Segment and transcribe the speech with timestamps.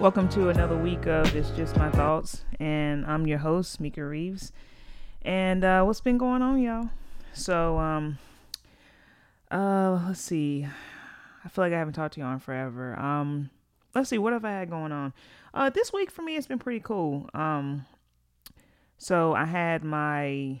[0.00, 4.50] Welcome to another week of It's Just My Thoughts, and I'm your host, Mika Reeves.
[5.20, 6.88] And uh, what's been going on, y'all?
[7.34, 8.16] So, um,
[9.50, 10.66] uh, let's see.
[11.44, 12.98] I feel like I haven't talked to y'all in forever.
[12.98, 13.50] Um,
[13.94, 15.12] let's see, what have I had going on?
[15.52, 17.28] Uh, this week for me, it's been pretty cool.
[17.34, 17.84] Um,
[18.96, 20.60] so I had my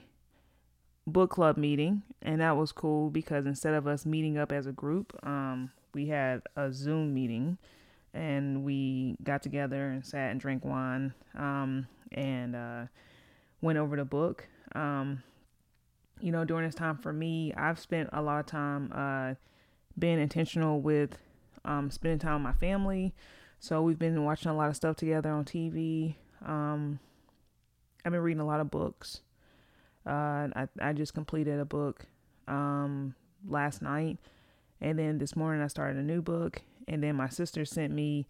[1.06, 4.72] book club meeting, and that was cool because instead of us meeting up as a
[4.72, 7.56] group, um, we had a Zoom meeting
[8.12, 12.82] and we got together and sat and drank wine um, and uh,
[13.60, 14.48] went over the book.
[14.74, 15.22] Um,
[16.20, 19.34] you know, during this time for me, I've spent a lot of time uh,
[19.98, 21.18] being intentional with
[21.64, 23.14] um, spending time with my family.
[23.58, 26.16] So we've been watching a lot of stuff together on TV.
[26.44, 26.98] Um,
[28.04, 29.20] I've been reading a lot of books.
[30.06, 32.06] Uh, I, I just completed a book
[32.48, 33.14] um,
[33.46, 34.18] last night.
[34.80, 38.26] And then this morning I started a new book and then my sister sent me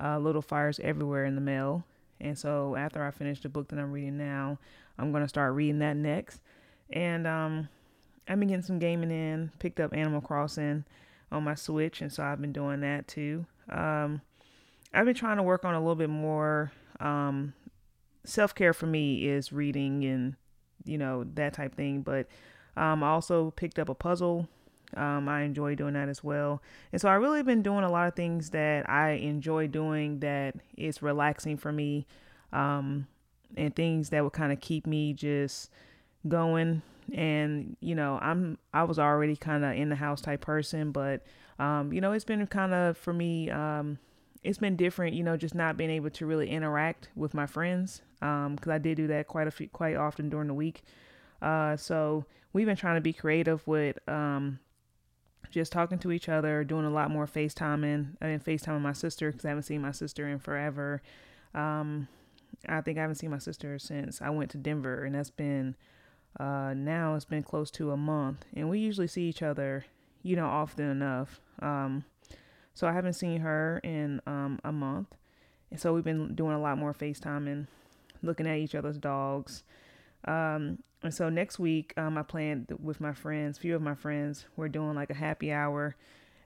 [0.00, 1.84] uh, Little Fires Everywhere in the mail.
[2.20, 4.58] And so after I finish the book that I'm reading now,
[4.98, 6.42] I'm going to start reading that next.
[6.90, 7.68] And um,
[8.28, 10.84] I've been getting some gaming in, picked up Animal Crossing
[11.32, 13.46] on my Switch, and so I've been doing that too.
[13.70, 14.20] Um,
[14.92, 16.70] I've been trying to work on a little bit more.
[17.00, 17.54] Um,
[18.24, 20.36] Self care for me is reading and,
[20.84, 22.02] you know, that type thing.
[22.02, 22.28] But
[22.76, 24.48] um, I also picked up a puzzle
[24.96, 26.62] um, I enjoy doing that as well.
[26.92, 30.56] And so I really been doing a lot of things that I enjoy doing that
[30.76, 32.06] is relaxing for me.
[32.52, 33.06] Um,
[33.56, 35.70] and things that would kind of keep me just
[36.26, 36.82] going.
[37.12, 41.24] And, you know, I'm, I was already kind of in the house type person, but,
[41.58, 43.98] um, you know, it's been kind of for me, um,
[44.42, 48.02] it's been different, you know, just not being able to really interact with my friends.
[48.20, 50.82] Um, cause I did do that quite a few, quite often during the week.
[51.40, 54.60] Uh, so we've been trying to be creative with, um,
[55.52, 58.16] just talking to each other, doing a lot more FaceTiming.
[58.20, 61.02] I mean, FaceTiming my sister because I haven't seen my sister in forever.
[61.54, 62.08] Um,
[62.68, 65.76] I think I haven't seen my sister since I went to Denver, and that's been
[66.40, 68.44] uh, now it's been close to a month.
[68.54, 69.84] And we usually see each other,
[70.22, 71.40] you know, often enough.
[71.60, 72.04] Um,
[72.74, 75.14] so I haven't seen her in um, a month,
[75.70, 77.66] and so we've been doing a lot more FaceTiming,
[78.22, 79.62] looking at each other's dogs.
[80.26, 84.46] Um, and so next week, um, I planned with my friends, few of my friends,
[84.56, 85.96] we're doing like a happy hour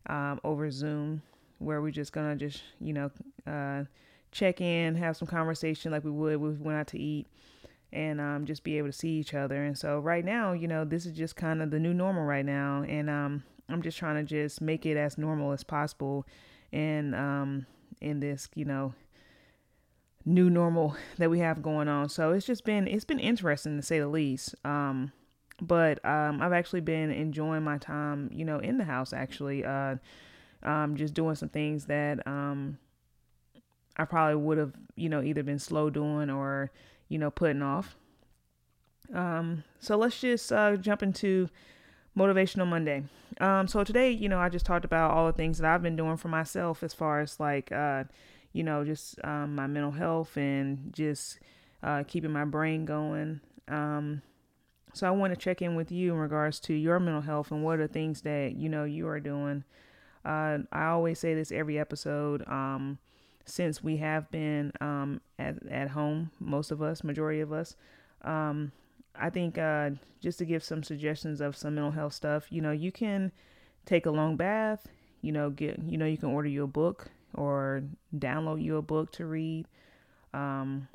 [0.07, 1.23] um, over Zoom
[1.59, 3.11] where we're just gonna just you know
[3.47, 3.85] uh,
[4.31, 7.27] check in, have some conversation like we would we went out to eat,
[7.93, 9.65] and um, just be able to see each other.
[9.65, 12.45] And so right now, you know, this is just kind of the new normal right
[12.45, 16.27] now, and um, I'm just trying to just make it as normal as possible,
[16.73, 17.67] and um,
[18.01, 18.95] in this you know
[20.27, 22.11] new normal that we have going on.
[22.11, 24.55] So it's just been it's been interesting to say the least.
[24.65, 25.13] Um,
[25.63, 29.65] but um, I've actually been enjoying my time, you know, in the house actually.
[29.65, 29.97] Uh,
[30.63, 32.79] um, just doing some things that um,
[33.97, 36.71] I probably would have, you know, either been slow doing or,
[37.09, 37.97] you know, putting off.
[39.15, 41.49] Um, so let's just uh, jump into
[42.17, 43.05] motivational Monday.
[43.41, 45.97] Um, so today, you know, I just talked about all the things that I've been
[45.97, 48.05] doing for myself as far as like uh,
[48.57, 51.39] you know, just um, my mental health and just
[51.83, 53.41] uh, keeping my brain going.
[53.69, 54.23] Um,
[54.95, 57.63] so I want to check in with you in regards to your mental health and
[57.63, 59.65] what are things that you know you are doing.
[60.25, 62.49] Uh, I always say this every episode.
[62.49, 62.97] Um,
[63.45, 67.77] since we have been um, at at home, most of us, majority of us,
[68.23, 68.73] um,
[69.15, 69.91] I think uh,
[70.23, 72.47] just to give some suggestions of some mental health stuff.
[72.49, 73.33] You know, you can
[73.85, 74.89] take a long bath.
[75.21, 77.85] You know, get you know you can order you a book or
[78.17, 79.67] download you a book to read.
[80.35, 80.89] Um,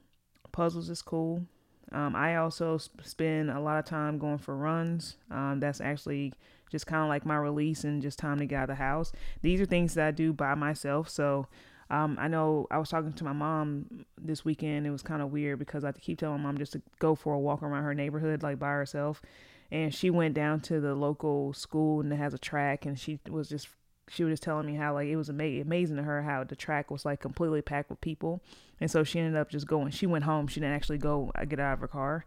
[0.51, 1.45] puzzles is cool.
[1.91, 5.17] Um, I also spend a lot of time going for runs.
[5.29, 6.33] Um, that's actually
[6.71, 9.11] just kind of like my release and just time to get out of the house.
[9.41, 11.09] These are things that I do by myself.
[11.09, 11.47] So
[11.89, 14.87] um, I know I was talking to my mom this weekend.
[14.87, 17.33] It was kind of weird because I keep telling my mom just to go for
[17.33, 19.21] a walk around her neighborhood, like by herself.
[19.69, 23.19] And she went down to the local school and it has a track, and she
[23.29, 23.67] was just
[24.09, 26.55] she was just telling me how like it was ama- amazing to her how the
[26.55, 28.41] track was like completely packed with people.
[28.79, 30.47] And so she ended up just going she went home.
[30.47, 32.25] She didn't actually go uh, get out of her car.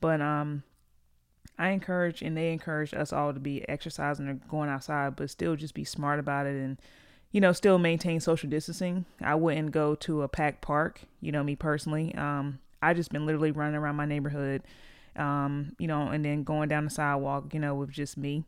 [0.00, 0.62] But um
[1.58, 5.56] i encourage and they encourage us all to be exercising or going outside but still
[5.56, 6.76] just be smart about it and
[7.32, 9.06] you know still maintain social distancing.
[9.22, 12.14] I wouldn't go to a packed park you know me personally.
[12.14, 14.62] Um i just been literally running around my neighborhood
[15.16, 18.44] um you know and then going down the sidewalk you know with just me.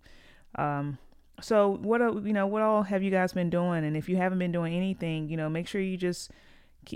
[0.55, 0.99] Um
[1.41, 4.39] so what you know what all have you guys been doing and if you haven't
[4.39, 6.31] been doing anything you know make sure you just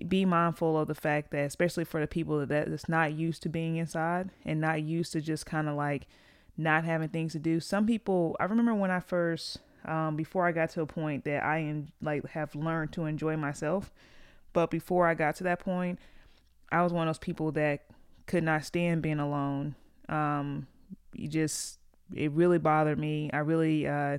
[0.09, 3.49] be mindful of the fact that especially for the people that that's not used to
[3.49, 6.07] being inside and not used to just kind of like
[6.57, 10.53] not having things to do some people i remember when i first um, before i
[10.53, 13.93] got to a point that i am like have learned to enjoy myself
[14.53, 15.99] But before I got to that point,
[16.71, 17.85] I was one of those people that
[18.27, 19.75] could not stand being alone.
[20.09, 20.67] Um,
[21.13, 21.79] you just,
[22.15, 23.31] it really bothered me.
[23.33, 24.19] I really uh,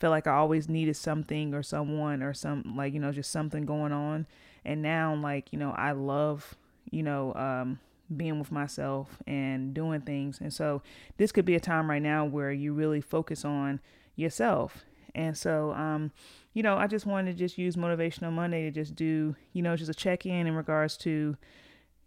[0.00, 3.64] felt like I always needed something or someone or some, like, you know, just something
[3.64, 4.26] going on.
[4.64, 6.56] And now, like, you know, I love,
[6.90, 7.78] you know, um,
[8.16, 10.40] being with myself and doing things.
[10.40, 10.82] And so
[11.16, 13.80] this could be a time right now where you really focus on
[14.16, 14.84] yourself.
[15.14, 16.10] And so, um,
[16.54, 19.76] you know, I just wanted to just use Motivational Monday to just do, you know,
[19.76, 21.36] just a check in in regards to,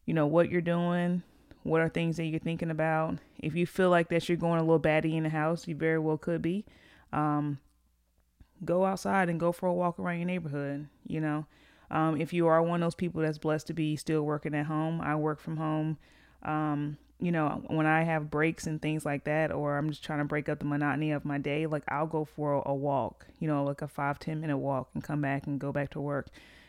[0.05, 1.23] you know, what you're doing,
[1.65, 3.17] what are things that you're thinking about.
[3.39, 5.97] If you feel like that you're going a little batty in the house, you very
[5.97, 6.63] well could be.
[7.11, 7.57] Um,
[8.63, 11.47] go outside and go for a walk around your neighborhood, you know.
[11.89, 14.67] Um, if you are one of those people that's blessed to be still working at
[14.67, 15.97] home, I work from home.
[16.43, 20.19] Um, you know, when I have breaks and things like that, or I'm just trying
[20.19, 23.47] to break up the monotony of my day, like I'll go for a, walk, you
[23.47, 26.27] know, like a five ten minute walk and come back and go back to work.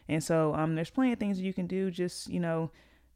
[0.09, 1.91] And so, um, there's plenty of things you can do.
[1.91, 2.71] Just, you know,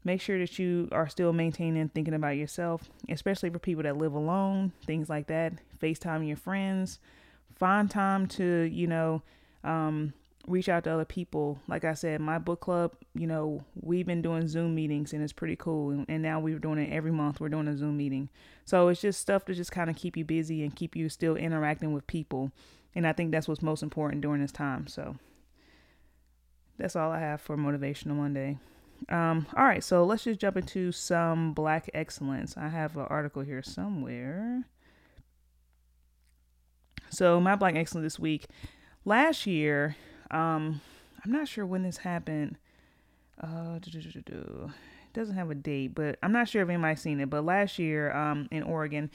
[0.05, 4.15] make sure that you are still maintaining thinking about yourself, especially for people that live
[4.15, 5.53] alone, things like that.
[5.81, 6.99] FaceTime your friends,
[7.57, 9.23] find time to, you know,
[9.65, 10.13] um,
[10.47, 11.59] reach out to other people.
[11.69, 15.33] Like I said, my book club, you know, we've been doing Zoom meetings and it's
[15.33, 16.05] pretty cool.
[16.09, 17.41] And now we're doing it every month.
[17.41, 18.29] We're doing a Zoom meeting.
[18.65, 21.37] So it's just stuff to just kind of keep you busy and keep you still
[21.37, 22.53] interacting with people.
[22.95, 24.87] And I think that's what's most important during this time.
[24.87, 25.17] So
[26.79, 28.59] that's all I have for Motivational Monday.
[29.09, 32.57] Um, all right, so let's just jump into some Black excellence.
[32.57, 34.65] I have an article here somewhere.
[37.11, 38.47] So my Black excellence this week.
[39.05, 39.97] Last year,
[40.31, 40.81] um,
[41.25, 42.57] I'm not sure when this happened.
[43.43, 47.31] Uh, it doesn't have a date, but I'm not sure if anybody's seen it.
[47.31, 49.11] But last year, um, in Oregon,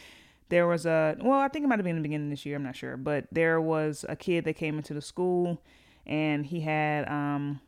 [0.49, 2.45] there was a well, I think it might have been in the beginning of this
[2.45, 2.55] year.
[2.55, 5.61] I'm not sure, but there was a kid that came into the school,
[6.05, 7.61] and he had um,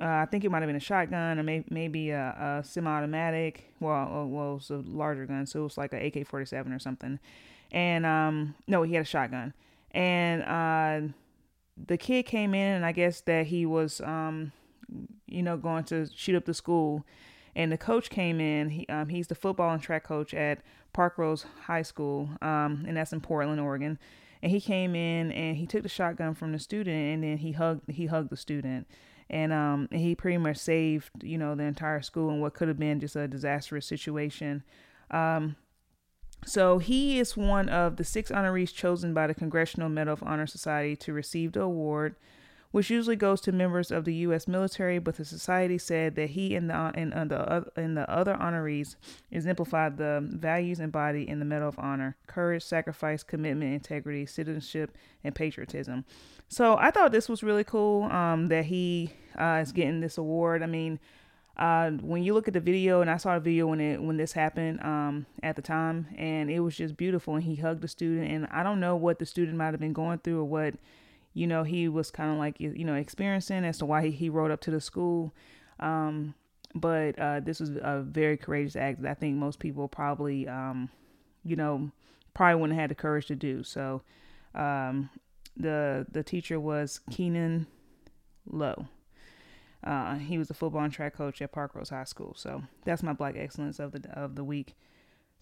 [0.00, 3.72] uh, I think it might have been a shotgun or may- maybe a, a semi-automatic.
[3.80, 6.78] Well, uh, well, it was a larger gun, so it was like an AK-47 or
[6.78, 7.18] something.
[7.72, 9.54] And um, no, he had a shotgun,
[9.92, 11.12] and uh
[11.86, 14.52] the kid came in and I guess that he was um
[15.26, 17.04] you know going to shoot up the school
[17.56, 20.60] and the coach came in he um he's the football and track coach at
[20.94, 23.98] Parkrose High School um and that's in Portland, Oregon.
[24.42, 27.52] And he came in and he took the shotgun from the student and then he
[27.52, 28.86] hugged he hugged the student.
[29.30, 32.78] And um he pretty much saved, you know, the entire school and what could have
[32.78, 34.64] been just a disastrous situation.
[35.10, 35.56] Um
[36.44, 40.46] so he is one of the six honorees chosen by the Congressional Medal of Honor
[40.46, 42.16] Society to receive the award,
[42.72, 44.46] which usually goes to members of the U.S.
[44.46, 44.98] military.
[44.98, 48.96] But the society said that he and the and, and the and the other honorees
[49.30, 55.34] exemplified the values embodied in the Medal of Honor: courage, sacrifice, commitment, integrity, citizenship, and
[55.34, 56.04] patriotism.
[56.48, 60.62] So I thought this was really cool um, that he uh, is getting this award.
[60.62, 60.98] I mean
[61.60, 64.16] uh, when you look at the video, and I saw a video when it when
[64.16, 67.34] this happened um, at the time, and it was just beautiful.
[67.34, 69.92] And he hugged the student, and I don't know what the student might have been
[69.92, 70.74] going through or what
[71.32, 74.28] you know he was kind of like you know experiencing as to why he, he
[74.28, 75.34] rode up to the school.
[75.78, 76.34] Um,
[76.74, 80.88] but uh, this was a very courageous act that I think most people probably um,
[81.44, 81.90] you know
[82.34, 83.62] probably wouldn't have had the courage to do.
[83.62, 84.02] So
[84.54, 85.10] um,
[85.56, 87.66] the the teacher was Keenan
[88.46, 88.86] Lowe.
[89.82, 92.34] Uh, he was a football and track coach at Parkrose High School.
[92.36, 94.76] So that's my Black Excellence of the of the week.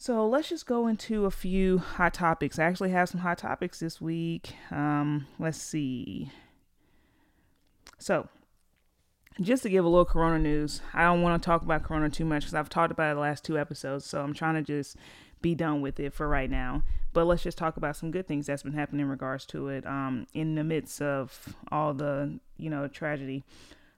[0.00, 2.61] So let's just go into a few hot topics.
[2.61, 4.55] I actually have some hot topics this week.
[4.71, 6.31] Um, let's see.
[7.99, 8.28] So,
[9.40, 12.25] just to give a little Corona news, I don't want to talk about Corona too
[12.25, 14.05] much because I've talked about it the last two episodes.
[14.05, 14.97] So I'm trying to just
[15.43, 16.85] be done with it for right now.
[17.12, 19.85] But let's just talk about some good things that's been happening in regards to it.
[19.85, 23.43] Um, in the midst of all the you know tragedy.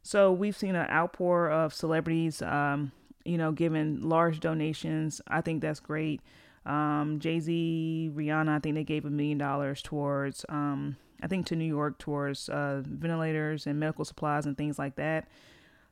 [0.02, 2.92] So we've seen an outpour of celebrities, um,
[3.25, 5.21] you know, giving large donations.
[5.29, 6.21] I think that's great.
[6.67, 11.47] Um, Jay Z, Rihanna, I think they gave a million dollars towards, um, I think
[11.47, 15.29] to New York towards uh, ventilators and medical supplies and things like that.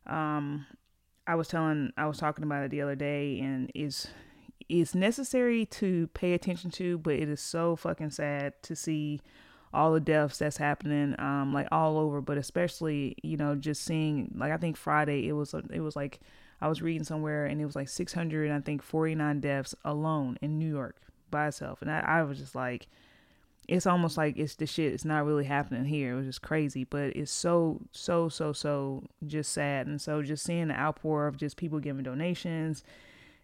[0.07, 0.67] Um,
[1.27, 4.09] I was telling, I was talking about it the other day, and is
[4.69, 9.21] it's necessary to pay attention to, but it is so fucking sad to see
[9.73, 14.33] all the deaths that's happening um like all over but especially you know just seeing
[14.37, 16.21] like i think friday it was it was like
[16.61, 20.59] i was reading somewhere and it was like 600 i think 49 deaths alone in
[20.59, 20.97] new york
[21.31, 22.87] by itself and I, I was just like
[23.69, 26.85] it's almost like it's the shit it's not really happening here it was just crazy
[26.85, 31.37] but it's so so so so just sad and so just seeing the outpour of
[31.37, 32.83] just people giving donations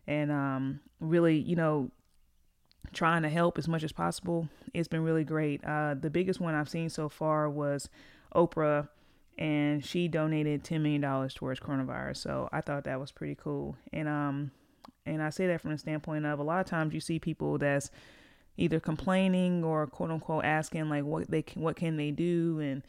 [0.06, 1.90] and um really you know
[2.92, 4.49] trying to help as much as possible.
[4.73, 5.64] It's been really great.
[5.64, 7.88] Uh, the biggest one I've seen so far was
[8.35, 8.88] Oprah
[9.38, 12.19] and she donated ten million dollars towards coronavirus.
[12.19, 13.76] So I thought that was pretty cool.
[13.93, 14.50] And um,
[15.07, 17.59] and I say that from the standpoint of a lot of times you see people
[17.59, 17.91] that's
[18.57, 22.83] either complaining or quote unquote asking like what they can, what can they do and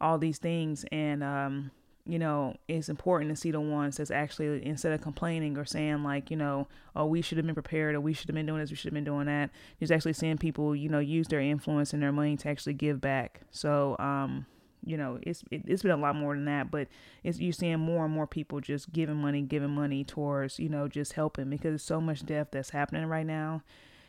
[0.00, 1.70] all these things and um
[2.06, 6.02] you know it's important to see the ones that's actually instead of complaining or saying
[6.02, 8.58] like you know oh we should have been prepared or we should have been doing
[8.58, 11.40] this we should have been doing that just actually seeing people you know use their
[11.40, 14.46] influence and their money to actually give back so um
[14.84, 16.88] you know it's it, has been a lot more than that but
[17.22, 20.88] it's you're seeing more and more people just giving money giving money towards you know
[20.88, 23.62] just helping because so much death that's happening right now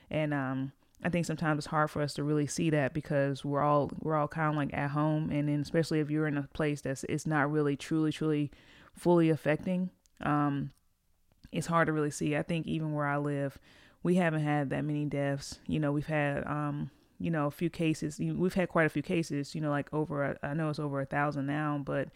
[0.10, 0.72] and um
[1.04, 4.16] I think sometimes it's hard for us to really see that because we're all we're
[4.16, 7.04] all kind of like at home, and then especially if you're in a place that's
[7.10, 8.52] it's not really truly truly
[8.94, 9.90] fully affecting,
[10.22, 10.72] um,
[11.52, 12.36] it's hard to really see.
[12.36, 13.58] I think even where I live,
[14.04, 15.60] we haven't had that many deaths.
[15.66, 18.20] You know, we've had um, you know a few cases.
[18.20, 19.56] We've had quite a few cases.
[19.56, 22.10] You know, like over I know it's over a thousand now, but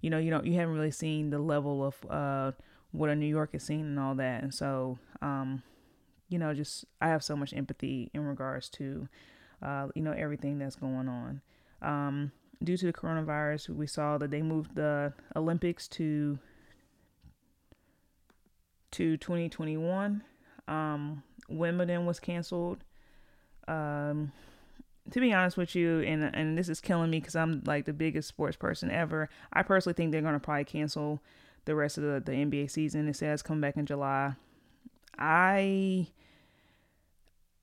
[0.00, 2.52] you know you don't you haven't really seen the level of uh
[2.92, 5.62] what a New York is seeing and all that, and so um
[6.28, 9.08] you know, just I have so much empathy in regards to,
[9.62, 11.40] uh, you know, everything that's going on.
[11.80, 16.38] Um, due to the coronavirus, we saw that they moved the Olympics to
[18.90, 20.22] to 2021.
[20.66, 22.84] Um, Wimbledon was canceled.
[23.66, 24.32] Um,
[25.10, 27.92] to be honest with you, and and this is killing me because I'm like the
[27.92, 29.28] biggest sports person ever.
[29.52, 31.20] I personally think they're gonna probably cancel
[31.64, 33.08] the rest of the, the NBA season.
[33.08, 34.34] It says come back in July.
[35.18, 36.08] I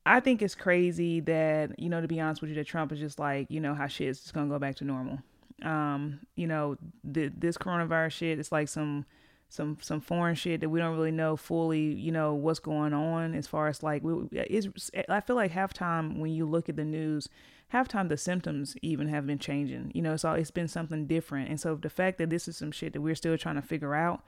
[0.06, 3.00] I think it's crazy that, you know, to be honest with you, that Trump is
[3.00, 5.18] just like, you know, how shit is just gonna go back to normal.
[5.62, 9.04] Um, you know, the, this coronavirus shit, it's like some
[9.48, 13.34] some some foreign shit that we don't really know fully, you know, what's going on
[13.34, 16.84] as far as like we, it's I feel like halftime when you look at the
[16.84, 17.28] news,
[17.72, 19.92] halftime the symptoms even have been changing.
[19.94, 21.48] You know, it's all it's been something different.
[21.48, 23.94] And so the fact that this is some shit that we're still trying to figure
[23.94, 24.22] out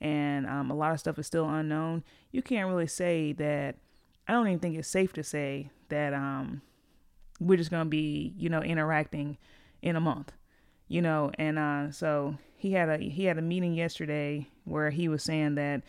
[0.00, 3.76] and um, a lot of stuff is still unknown, you can't really say that
[4.26, 6.62] I don't even think it's safe to say that um
[7.40, 9.38] we're just gonna be you know interacting
[9.82, 10.32] in a month,
[10.94, 11.32] you know.
[11.38, 15.56] And uh, so he had a he had a meeting yesterday where he was saying
[15.56, 15.82] that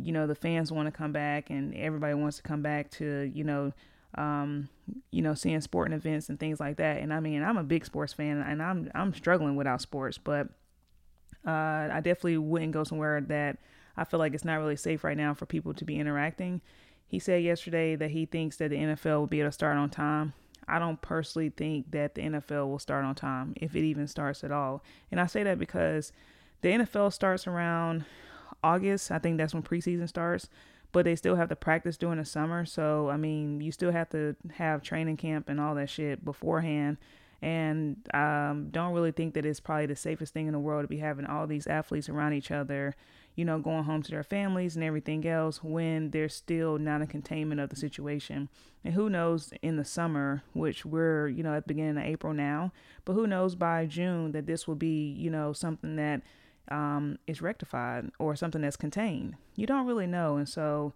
[0.00, 3.30] you know the fans want to come back and everybody wants to come back to
[3.34, 3.72] you know
[4.16, 4.68] um,
[5.10, 6.98] you know, seeing sporting events and things like that.
[6.98, 10.48] And I mean, I'm a big sports fan, and I'm I'm struggling without sports, but
[11.44, 11.50] uh,
[11.90, 13.58] I definitely wouldn't go somewhere that
[13.96, 16.60] I feel like it's not really safe right now for people to be interacting.
[17.08, 19.90] He said yesterday that he thinks that the NFL will be able to start on
[19.90, 20.32] time.
[20.68, 24.44] I don't personally think that the NFL will start on time, if it even starts
[24.44, 24.82] at all.
[25.10, 26.12] And I say that because
[26.62, 28.04] the NFL starts around
[28.62, 29.10] August.
[29.10, 30.48] I think that's when preseason starts,
[30.92, 32.64] but they still have to practice during the summer.
[32.64, 36.96] So, I mean, you still have to have training camp and all that shit beforehand.
[37.42, 40.88] And um, don't really think that it's probably the safest thing in the world to
[40.88, 42.96] be having all these athletes around each other
[43.34, 47.06] you know, going home to their families and everything else when there's still not a
[47.06, 48.48] containment of the situation.
[48.84, 52.32] And who knows in the summer, which we're, you know, at the beginning of April
[52.32, 52.72] now,
[53.04, 56.22] but who knows by June that this will be, you know, something that
[56.70, 59.36] um, is rectified or something that's contained.
[59.56, 60.36] You don't really know.
[60.36, 60.94] And so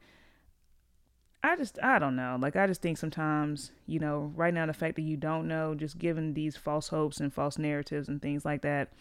[1.42, 2.36] I just, I don't know.
[2.40, 5.74] Like, I just think sometimes, you know, right now, the fact that you don't know,
[5.74, 8.92] just given these false hopes and false narratives and things like that,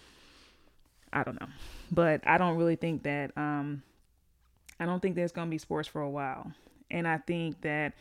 [1.14, 1.48] I don't know.
[1.92, 3.84] But I don't really think that um
[4.80, 6.52] I don't think there's going to be sports for a while.
[6.92, 7.94] And I think that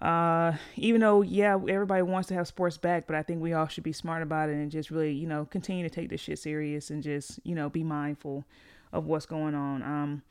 [0.00, 3.68] uh even though yeah, everybody wants to have sports back, but I think we all
[3.68, 6.38] should be smart about it and just really, you know, continue to take this shit
[6.38, 8.44] serious and just, you know, be mindful
[8.92, 9.82] of what's going on.
[9.82, 10.22] Um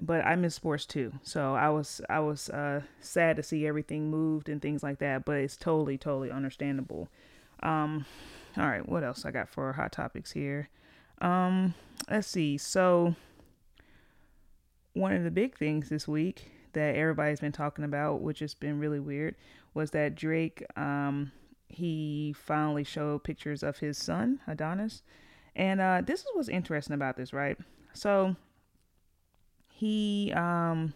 [0.00, 1.12] but I miss sports too.
[1.22, 5.24] So I was I was uh sad to see everything moved and things like that,
[5.24, 7.08] but it's totally totally understandable.
[7.62, 8.06] Um
[8.56, 10.68] all right, what else I got for hot topics here?
[11.20, 11.74] Um,
[12.10, 12.58] let's see.
[12.58, 13.14] So,
[14.94, 18.78] one of the big things this week that everybody's been talking about, which has been
[18.78, 19.34] really weird,
[19.74, 21.32] was that Drake, um,
[21.68, 25.02] he finally showed pictures of his son, Adonis.
[25.54, 27.58] And uh, this is what's interesting about this, right?
[27.92, 28.36] So,
[29.72, 30.94] he, um,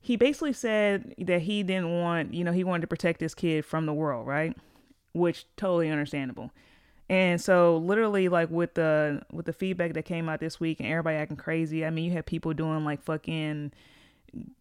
[0.00, 3.64] he basically said that he didn't want, you know, he wanted to protect his kid
[3.64, 4.56] from the world, right?
[5.12, 6.52] Which totally understandable.
[7.08, 10.88] And so literally like with the with the feedback that came out this week and
[10.88, 11.84] everybody acting crazy.
[11.84, 13.72] I mean, you had people doing like fucking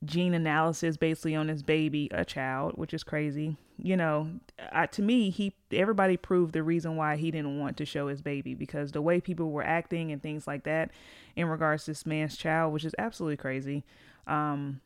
[0.03, 3.57] gene analysis basically on this baby, a child, which is crazy.
[3.77, 4.29] You know,
[4.71, 8.21] I, to me, he everybody proved the reason why he didn't want to show his
[8.21, 10.91] baby because the way people were acting and things like that
[11.35, 13.83] in regards to this man's child, which is absolutely crazy.
[14.27, 14.81] Um,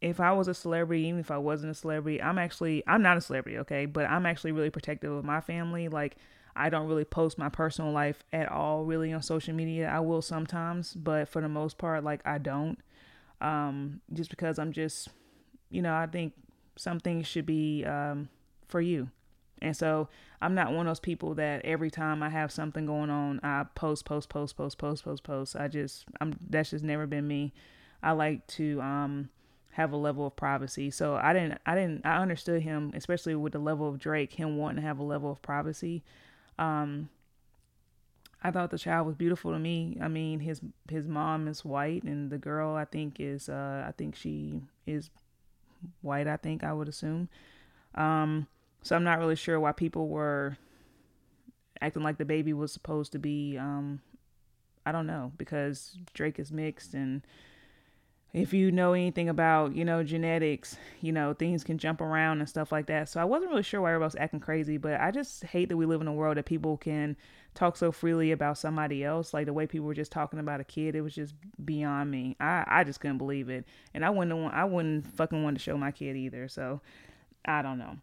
[0.00, 3.16] if I was a celebrity, even if I wasn't a celebrity, I'm actually I'm not
[3.16, 5.88] a celebrity, okay, but I'm actually really protective of my family.
[5.88, 6.16] Like
[6.56, 9.88] I don't really post my personal life at all really on social media.
[9.88, 12.78] I will sometimes, but for the most part, like I don't.
[13.40, 15.08] Um, just because I'm just,
[15.70, 16.32] you know, I think
[16.76, 18.28] some things should be um,
[18.68, 19.10] for you.
[19.60, 20.08] And so
[20.40, 23.64] I'm not one of those people that every time I have something going on, I
[23.74, 25.56] post, post, post, post, post, post, post.
[25.56, 27.52] I just, I'm, that's just never been me.
[28.02, 29.30] I like to, um,
[29.72, 30.90] have a level of privacy.
[30.90, 34.56] So I didn't, I didn't, I understood him, especially with the level of Drake, him
[34.56, 36.04] wanting to have a level of privacy.
[36.58, 37.08] Um,
[38.42, 39.96] I thought the child was beautiful to me.
[40.00, 43.92] I mean, his his mom is white, and the girl I think is uh, I
[43.92, 45.10] think she is
[46.02, 46.26] white.
[46.26, 47.28] I think I would assume.
[47.94, 48.46] Um,
[48.82, 50.58] so I'm not really sure why people were
[51.80, 53.56] acting like the baby was supposed to be.
[53.56, 54.00] Um,
[54.86, 57.22] I don't know because Drake is mixed and
[58.34, 62.48] if you know anything about, you know, genetics, you know, things can jump around and
[62.48, 63.08] stuff like that.
[63.08, 65.76] So I wasn't really sure why everybody was acting crazy, but I just hate that
[65.76, 67.16] we live in a world that people can
[67.54, 69.32] talk so freely about somebody else.
[69.32, 71.32] Like the way people were just talking about a kid, it was just
[71.64, 72.34] beyond me.
[72.40, 73.66] I, I just couldn't believe it.
[73.94, 76.48] And I wouldn't want, I wouldn't fucking want to show my kid either.
[76.48, 76.80] So
[77.44, 77.96] I don't know.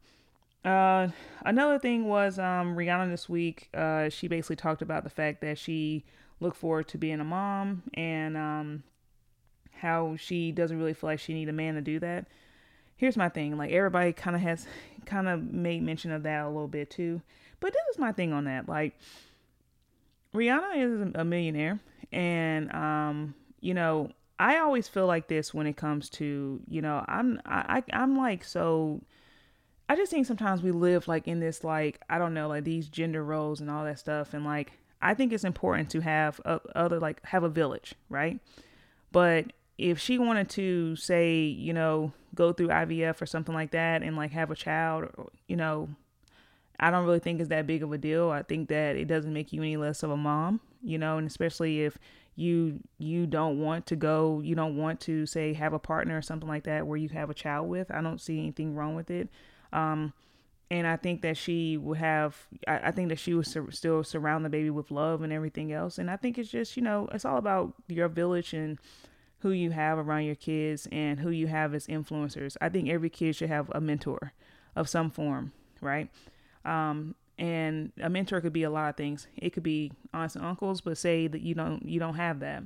[0.64, 1.10] Uh,
[1.44, 3.68] another thing was um, Rihanna this week.
[3.74, 6.06] Uh, she basically talked about the fact that she
[6.40, 8.84] looked forward to being a mom and um,
[9.82, 12.28] how she doesn't really feel like she need a man to do that.
[12.96, 14.68] Here's my thing, like everybody kind of has
[15.06, 17.22] kind of made mention of that a little bit too.
[17.60, 18.70] But this is my thing on that.
[18.70, 18.98] Like
[20.36, 21.80] Rihanna is a millionaire
[22.12, 24.10] and um you know,
[24.40, 28.44] I always feel like this when it comes to, you know, I'm I I'm like
[28.44, 29.02] so
[29.90, 32.88] I just think sometimes we live like in this like I don't know like these
[32.88, 36.62] gender roles and all that stuff and like I think it's important to have a,
[36.76, 38.40] other like have a village, right?
[39.12, 44.04] But if she wanted to say, you know, go through IVF or something like that
[44.04, 45.10] and like have a child,
[45.48, 45.90] you know,
[46.80, 48.30] I don't really think it's that big of a deal.
[48.30, 51.28] I think that it doesn't make you any less of a mom, you know, and
[51.28, 51.98] especially if
[52.36, 56.22] you you don't want to go, you don't want to say have a partner or
[56.22, 57.92] something like that where you have a child with.
[57.92, 59.30] I don't see anything wrong with it.
[59.74, 60.14] Um,
[60.70, 62.38] and I think that she would have.
[62.68, 65.74] I, I think that she would sur- still surround the baby with love and everything
[65.74, 65.98] else.
[65.98, 68.80] And I think it's just you know it's all about your village and
[69.42, 72.56] who you have around your kids and who you have as influencers.
[72.62, 74.34] I think every kid should have a mentor
[74.76, 75.52] of some form,
[75.82, 76.10] right?
[76.64, 79.28] Um, and a mentor could be a lot of things.
[79.36, 82.64] It could be aunts and uncles, but say that you don't you don't have that.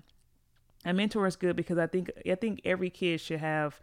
[0.83, 3.79] A mentor is good because I think I think every kid should have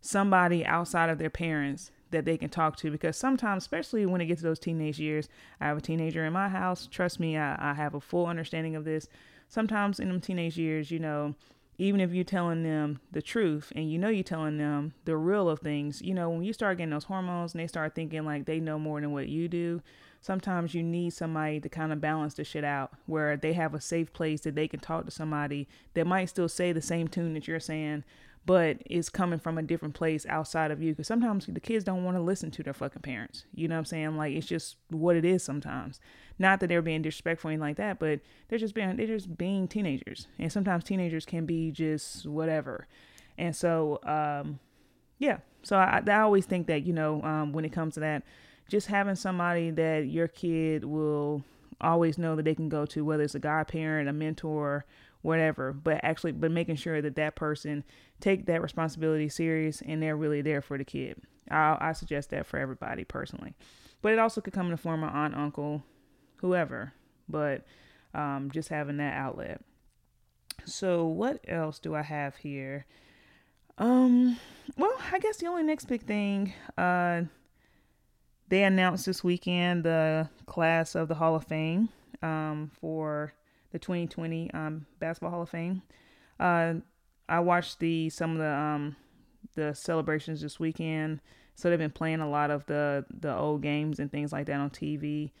[0.00, 4.26] somebody outside of their parents that they can talk to because sometimes especially when it
[4.26, 5.28] gets to those teenage years
[5.60, 8.76] i have a teenager in my house trust me i, I have a full understanding
[8.76, 9.08] of this
[9.48, 11.34] sometimes in them teenage years you know
[11.78, 15.48] even if you're telling them the truth and you know you're telling them the real
[15.48, 18.44] of things, you know, when you start getting those hormones and they start thinking like
[18.44, 19.82] they know more than what you do,
[20.20, 23.80] sometimes you need somebody to kind of balance the shit out where they have a
[23.80, 27.34] safe place that they can talk to somebody that might still say the same tune
[27.34, 28.04] that you're saying,
[28.44, 30.92] but it's coming from a different place outside of you.
[30.92, 33.44] Because sometimes the kids don't want to listen to their fucking parents.
[33.54, 34.16] You know what I'm saying?
[34.16, 36.00] Like it's just what it is sometimes.
[36.38, 39.36] Not that they're being disrespectful or anything like that, but they're just being they're just
[39.36, 42.86] being teenagers, and sometimes teenagers can be just whatever.
[43.38, 44.58] And so, um,
[45.18, 45.38] yeah.
[45.62, 48.24] So I, I always think that you know um, when it comes to that,
[48.68, 51.44] just having somebody that your kid will
[51.80, 54.84] always know that they can go to, whether it's a godparent, a mentor,
[55.22, 57.84] whatever but actually but making sure that that person
[58.20, 61.20] take that responsibility serious and they're really there for the kid.
[61.50, 63.54] I i suggest that for everybody personally.
[64.02, 65.82] But it also could come in the form of aunt uncle
[66.36, 66.92] whoever
[67.28, 67.64] but
[68.14, 69.62] um, just having that outlet.
[70.64, 72.86] So what else do i have here?
[73.78, 74.38] Um
[74.76, 77.22] well i guess the only next big thing uh
[78.52, 81.88] they announced this weekend the class of the hall of fame
[82.22, 83.32] um, for
[83.72, 85.82] the 2020 um, Basketball Hall of Fame.
[86.38, 86.74] Uh,
[87.28, 88.96] I watched the some of the um,
[89.54, 91.20] the celebrations this weekend.
[91.54, 94.60] So they've been playing a lot of the the old games and things like that
[94.60, 95.32] on TV.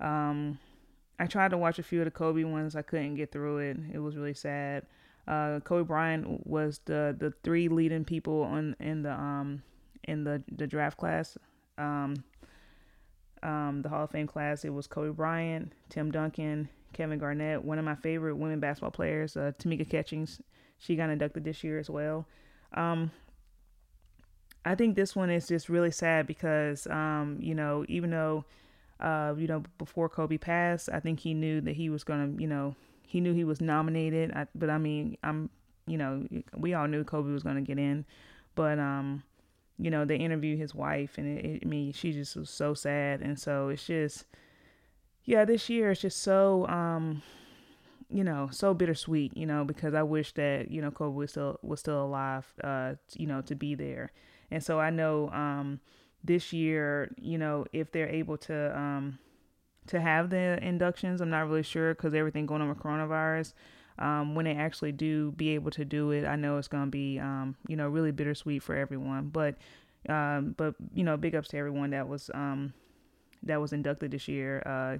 [0.00, 0.58] Um,
[1.18, 2.74] I tried to watch a few of the Kobe ones.
[2.74, 3.76] I couldn't get through it.
[3.92, 4.86] It was really sad.
[5.28, 9.62] Uh, Kobe Bryant was the the three leading people on in the um
[10.04, 11.36] in the the draft class.
[11.78, 12.24] Um,
[13.42, 14.64] um, the Hall of Fame class.
[14.64, 19.36] It was Kobe Bryant, Tim Duncan, Kevin Garnett, one of my favorite women basketball players,
[19.36, 20.40] uh, Tamika Catchings.
[20.78, 22.26] She got inducted this year as well.
[22.74, 23.10] Um,
[24.64, 28.44] I think this one is just really sad because, um, you know, even though,
[28.98, 32.42] uh, you know, before Kobe passed, I think he knew that he was going to,
[32.42, 32.74] you know,
[33.06, 34.32] he knew he was nominated.
[34.32, 35.50] I, but I mean, I'm,
[35.86, 36.26] you know,
[36.56, 38.04] we all knew Kobe was going to get in.
[38.54, 39.22] But, um,
[39.78, 42.74] you know, they interviewed his wife, and it, it, I mean, she just was so
[42.74, 43.22] sad.
[43.22, 44.26] And so it's just,
[45.30, 47.22] yeah, this year it's just so um,
[48.10, 51.58] you know, so bittersweet, you know, because I wish that, you know, Kobe was still
[51.62, 54.12] was still alive, uh, you know, to be there.
[54.50, 55.80] And so I know um
[56.24, 59.18] this year, you know, if they're able to um
[59.88, 63.54] to have the inductions, I'm not really sure because everything going on with coronavirus.
[63.98, 67.18] Um, when they actually do be able to do it, I know it's gonna be
[67.20, 69.28] um, you know, really bittersweet for everyone.
[69.28, 69.56] But
[70.08, 72.72] um, but you know, big ups to everyone that was um
[73.42, 74.62] that was inducted this year.
[74.66, 74.98] Uh,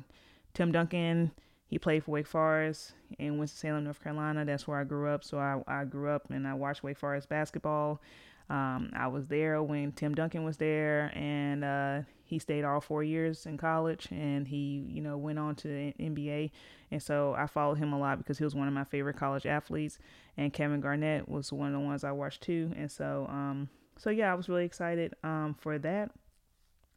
[0.54, 1.30] Tim Duncan,
[1.66, 4.44] he played for Wake Forest in Winston-Salem, North Carolina.
[4.44, 5.24] That's where I grew up.
[5.24, 8.00] So I, I grew up and I watched Wake Forest basketball.
[8.50, 13.04] Um, I was there when Tim Duncan was there, and uh, he stayed all four
[13.04, 16.50] years in college, and he, you know, went on to the NBA.
[16.90, 19.46] And so I followed him a lot because he was one of my favorite college
[19.46, 20.00] athletes.
[20.36, 22.72] And Kevin Garnett was one of the ones I watched too.
[22.76, 26.10] And so, um, so yeah, I was really excited um, for that.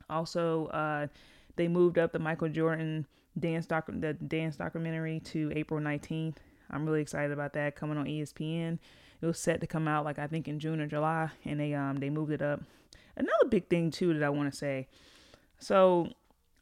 [0.09, 1.07] Also, uh,
[1.55, 3.05] they moved up the Michael Jordan
[3.37, 6.35] dance doc the dance documentary to April 19th.
[6.69, 8.79] I'm really excited about that coming on ESPN.
[9.21, 11.73] It was set to come out like I think in June or July, and they
[11.73, 12.61] um they moved it up.
[13.15, 14.87] Another big thing too that I want to say.
[15.59, 16.09] So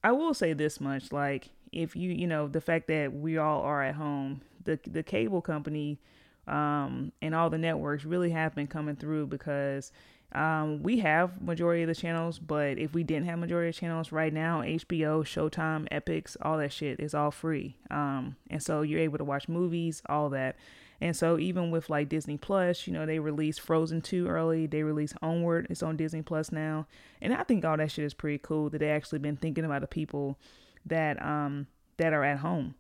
[0.04, 3.62] I will say this much: like if you you know the fact that we all
[3.62, 6.00] are at home, the the cable company
[6.48, 9.92] um and all the networks really have been coming through because
[10.34, 14.12] um, we have majority of the channels, but if we didn't have majority of channels
[14.12, 17.76] right now, HBO, Showtime, Epix, all that shit is all free.
[17.90, 20.56] Um, and so you're able to watch movies, all that.
[21.02, 24.84] And so even with like Disney Plus, you know, they released Frozen 2 early, they
[24.84, 26.88] released Onward, it's on Disney Plus now.
[27.22, 29.82] And I think all that shit is pretty cool that they actually been thinking about
[29.82, 30.38] the people
[30.86, 31.68] that um
[31.98, 32.76] that are at home.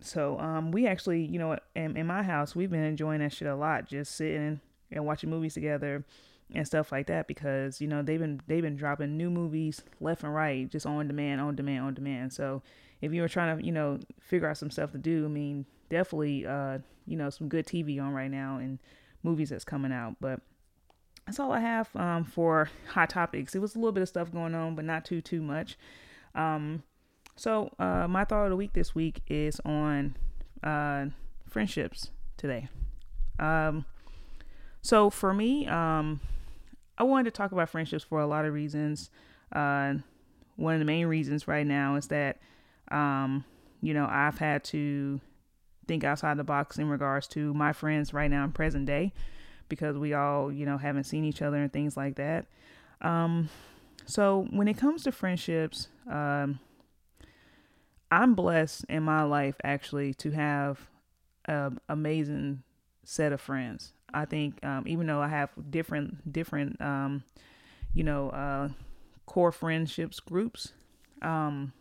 [0.00, 3.48] So um we actually, you know, in, in my house, we've been enjoying that shit
[3.48, 4.60] a lot, just sitting
[4.92, 6.04] and watching movies together
[6.54, 10.22] and stuff like that because you know they've been they've been dropping new movies left
[10.22, 12.32] and right just on demand on demand on demand.
[12.32, 12.62] So
[13.00, 15.66] if you were trying to you know figure out some stuff to do i mean
[15.90, 18.78] definitely uh you know some good tv on right now and
[19.22, 20.16] movies that's coming out.
[20.20, 20.40] But
[21.26, 23.54] that's all i have um for hot topics.
[23.54, 25.76] It was a little bit of stuff going on but not too too much.
[26.34, 26.84] Um
[27.34, 30.16] so uh my thought of the week this week is on
[30.62, 31.06] uh
[31.48, 32.68] friendships today.
[33.38, 33.84] Um
[34.80, 36.20] so for me um
[36.98, 39.10] I wanted to talk about friendships for a lot of reasons.
[39.52, 39.94] Uh,
[40.56, 42.38] one of the main reasons right now is that,
[42.90, 43.44] um,
[43.82, 45.20] you know, I've had to
[45.86, 49.12] think outside the box in regards to my friends right now in present day
[49.68, 52.46] because we all, you know, haven't seen each other and things like that.
[53.02, 53.50] Um,
[54.06, 56.60] so when it comes to friendships, um,
[58.10, 60.88] I'm blessed in my life actually to have
[61.46, 62.62] an amazing
[63.04, 63.92] set of friends.
[64.12, 67.24] I think um, even though I have different different um,
[67.94, 68.68] you know uh,
[69.26, 70.72] core friendships groups,
[71.22, 71.72] um,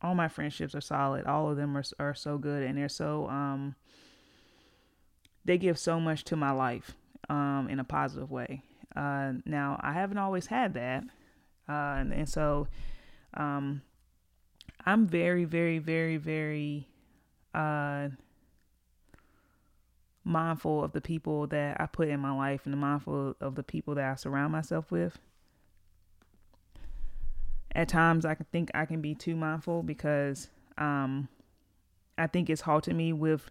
[0.00, 1.26] all my friendships are solid.
[1.26, 3.74] All of them are are so good, and they're so um,
[5.44, 6.92] they give so much to my life
[7.28, 8.62] um, in a positive way.
[8.94, 11.04] Uh, now I haven't always had that,
[11.68, 12.68] uh, and, and so
[13.34, 13.82] um,
[14.84, 16.88] I'm very very very very
[17.54, 18.08] uh
[20.24, 23.62] mindful of the people that I put in my life and the mindful of the
[23.62, 25.18] people that I surround myself with.
[27.74, 31.28] At times, I can think I can be too mindful because um,
[32.18, 33.50] I think it's halted me with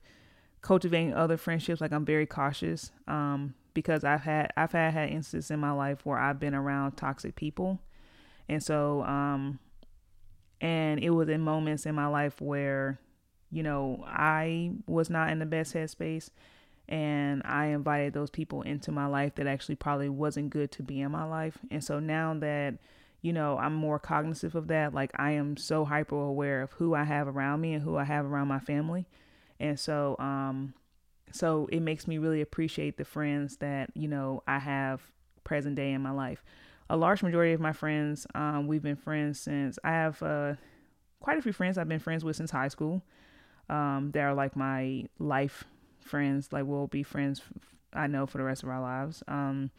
[0.61, 1.81] cultivating other friendships.
[1.81, 6.05] Like I'm very cautious um, because I've had I've had had instances in my life
[6.05, 7.79] where I've been around toxic people,
[8.47, 9.59] and so um,
[10.61, 12.99] and it was in moments in my life where
[13.49, 16.29] you know I was not in the best headspace
[16.91, 21.01] and I invited those people into my life that actually probably wasn't good to be
[21.01, 21.57] in my life.
[21.71, 22.75] And so now that
[23.21, 24.93] you know, I'm more cognizant of that.
[24.93, 28.03] Like I am so hyper aware of who I have around me and who I
[28.03, 29.05] have around my family.
[29.59, 30.73] And so um
[31.31, 35.01] so it makes me really appreciate the friends that, you know, I have
[35.43, 36.43] present day in my life.
[36.89, 40.55] A large majority of my friends, um, we've been friends since I have uh
[41.19, 43.03] quite a few friends I've been friends with since high school.
[43.69, 45.63] Um, they're like my life
[46.01, 46.49] friends.
[46.51, 47.41] Like we'll be friends.
[47.93, 49.23] I know for the rest of our lives.
[49.27, 49.71] Um,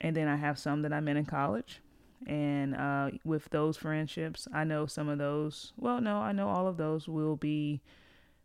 [0.00, 1.80] and then I have some that I met in college.
[2.26, 5.72] And uh, with those friendships, I know some of those.
[5.76, 7.80] Well, no, I know all of those will be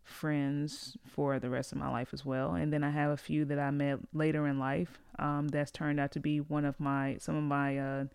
[0.04, 2.54] friends for the rest of my life as well.
[2.54, 5.00] And then I have a few that I met later in life.
[5.18, 8.06] Um, that's turned out to be one of my some of my uh,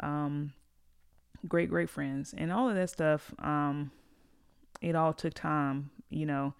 [0.00, 0.52] um,
[1.48, 2.34] great great friends.
[2.36, 3.32] And all of that stuff.
[3.38, 3.92] Um,
[4.80, 6.54] it all took time, you know.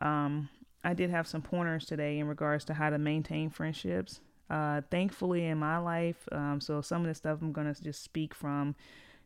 [0.00, 0.48] Um,
[0.84, 4.20] I did have some pointers today in regards to how to maintain friendships.
[4.48, 8.34] Uh, thankfully, in my life, um, so some of the stuff I'm gonna just speak
[8.34, 8.74] from,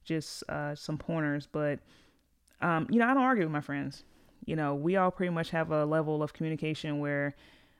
[0.04, 1.46] just uh, some pointers.
[1.50, 1.78] But
[2.60, 4.04] um, you know, I don't argue with my friends.
[4.44, 7.36] You know, we all pretty much have a level of communication where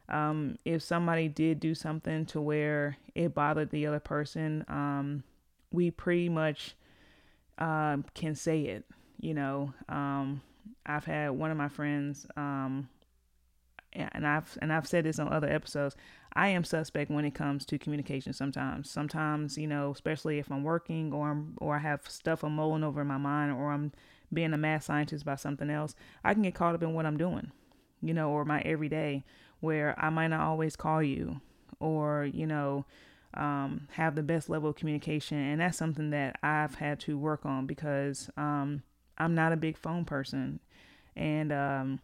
[0.09, 5.25] um, if somebody did do something to where it bothered the other person, um,
[5.73, 6.77] we pretty much
[7.59, 8.85] uh, can say it.
[9.21, 10.43] You know, um,
[10.85, 12.89] I've had one of my friends, um,
[13.95, 15.97] and I've and I've said this on other episodes.
[16.35, 18.33] I am suspect when it comes to communication.
[18.33, 22.57] Sometimes, sometimes you know, especially if I'm working or I'm or I have stuff I'm
[22.57, 23.93] mulling over in my mind, or I'm
[24.33, 27.19] being a math scientist about something else, I can get caught up in what I'm
[27.19, 27.53] doing,
[28.01, 29.25] you know, or my everyday,
[29.61, 31.41] where I might not always call you,
[31.81, 32.87] or you know,
[33.35, 37.45] um, have the best level of communication, and that's something that I've had to work
[37.45, 38.83] on because um,
[39.19, 40.61] I'm not a big phone person,
[41.15, 42.01] and um,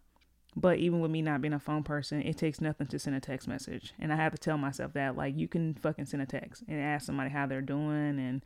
[0.61, 3.21] but even with me not being a phone person, it takes nothing to send a
[3.21, 3.95] text message.
[4.01, 6.81] And I have to tell myself that, like, you can fucking send a text and
[6.81, 8.43] ask somebody how they're doing and,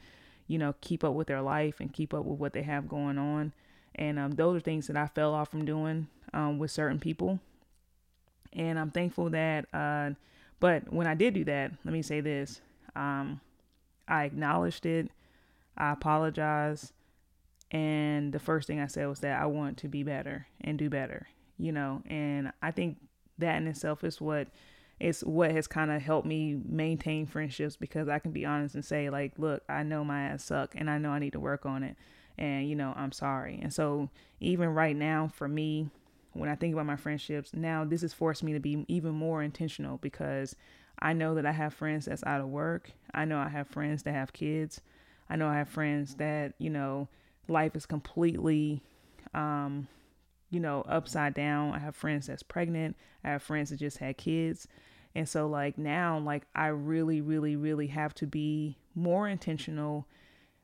[0.47, 3.17] you know, keep up with their life and keep up with what they have going
[3.17, 3.55] on.
[3.95, 7.41] And um, those are things that I fell off from doing um, with certain people.
[8.53, 10.11] And I'm thankful that, uh,
[10.61, 12.61] but when I did do that, let me say this
[12.95, 13.41] um,
[14.07, 15.11] I acknowledged it,
[15.79, 16.93] I apologized.
[17.71, 20.91] And the first thing I said was that I want to be better and do
[20.91, 21.29] better
[21.63, 22.99] you know, and I think
[23.39, 24.49] that in itself is what
[24.99, 28.85] is what has kind of helped me maintain friendships because I can be honest and
[28.85, 31.65] say like, look, I know my ass suck and I know I need to work
[31.65, 31.97] on it
[32.37, 33.61] and you know, I'm sorry.
[33.63, 35.89] And so even right now for me,
[36.33, 39.43] when I think about my friendships, now this has forced me to be even more
[39.43, 40.57] intentional because
[40.99, 42.91] I know that I have friends that's out of work.
[43.15, 44.81] I know I have friends that have kids.
[45.31, 47.09] I know I have friends that, you know,
[47.49, 48.83] life is completely
[49.35, 49.87] um
[50.53, 51.73] you know, upside down.
[51.73, 52.95] I have friends that's pregnant.
[53.25, 54.69] I have friends that just had kids.
[55.15, 60.07] And so like now like I really really really have to be more intentional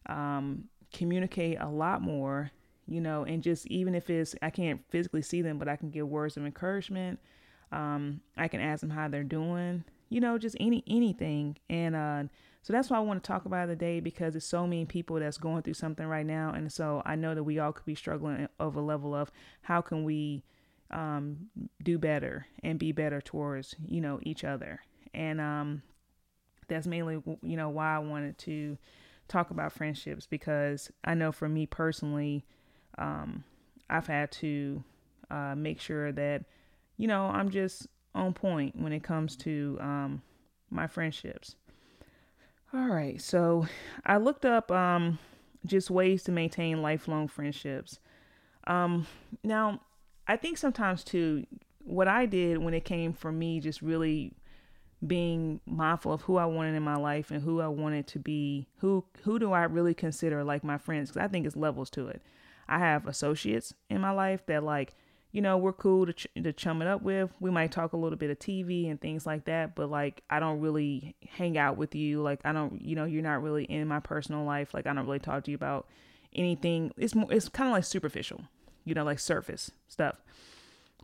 [0.06, 2.50] um communicate a lot more,
[2.86, 5.90] you know, and just even if it's I can't physically see them, but I can
[5.90, 7.18] give words of encouragement.
[7.72, 11.56] Um I can ask them how they're doing, you know, just any anything.
[11.70, 12.24] And uh
[12.62, 15.38] so that's why I want to talk about today because it's so many people that's
[15.38, 16.52] going through something right now.
[16.54, 19.30] And so I know that we all could be struggling of a level of
[19.62, 20.44] how can we
[20.90, 21.48] um,
[21.82, 24.80] do better and be better towards, you know, each other.
[25.14, 25.82] And um,
[26.68, 28.76] that's mainly, you know, why I wanted to
[29.28, 32.44] talk about friendships because I know for me personally,
[32.96, 33.44] um,
[33.88, 34.82] I've had to
[35.30, 36.44] uh, make sure that,
[36.96, 40.22] you know, I'm just on point when it comes to um,
[40.70, 41.54] my friendships.
[42.72, 43.66] All right, so
[44.04, 45.18] I looked up um,
[45.64, 47.98] just ways to maintain lifelong friendships.
[48.66, 49.06] Um,
[49.42, 49.80] now,
[50.26, 51.46] I think sometimes too,
[51.82, 54.34] what I did when it came for me, just really
[55.06, 58.66] being mindful of who I wanted in my life and who I wanted to be,
[58.78, 61.08] who who do I really consider like my friends?
[61.08, 62.20] Because I think it's levels to it.
[62.68, 64.94] I have associates in my life that like
[65.30, 67.30] you know, we're cool to, ch- to chum it up with.
[67.38, 70.40] We might talk a little bit of TV and things like that, but like, I
[70.40, 72.22] don't really hang out with you.
[72.22, 74.72] Like, I don't, you know, you're not really in my personal life.
[74.72, 75.86] Like, I don't really talk to you about
[76.34, 76.92] anything.
[76.96, 78.42] It's more, it's kind of like superficial,
[78.84, 80.16] you know, like surface stuff.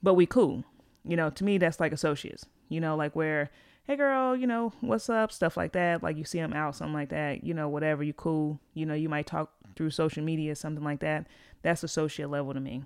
[0.03, 0.65] But we cool.
[1.05, 3.51] You know, to me, that's like associates, you know, like where,
[3.87, 5.33] hey girl, you know, what's up?
[5.33, 6.03] Stuff like that.
[6.03, 8.59] Like, you see them out, something like that, you know, whatever, you cool.
[8.73, 11.27] You know, you might talk through social media, something like that.
[11.61, 12.85] That's associate level to me.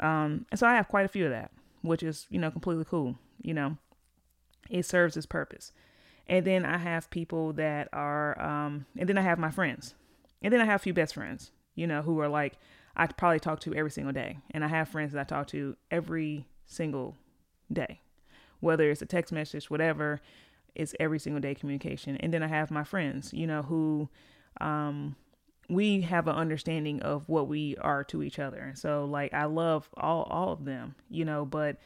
[0.00, 1.50] Um, and so I have quite a few of that,
[1.82, 3.16] which is, you know, completely cool.
[3.42, 3.76] You know,
[4.70, 5.72] it serves its purpose.
[6.28, 9.94] And then I have people that are, um, and then I have my friends.
[10.42, 12.54] And then I have a few best friends, you know, who are like,
[12.96, 14.38] I probably talk to every single day.
[14.50, 17.16] And I have friends that I talk to every single
[17.72, 18.00] day,
[18.60, 20.20] whether it's a text message, whatever,
[20.74, 22.16] it's every single day communication.
[22.18, 24.08] And then I have my friends, you know, who,
[24.60, 25.16] um,
[25.68, 28.60] we have an understanding of what we are to each other.
[28.60, 31.76] And so like I love all all of them, you know, but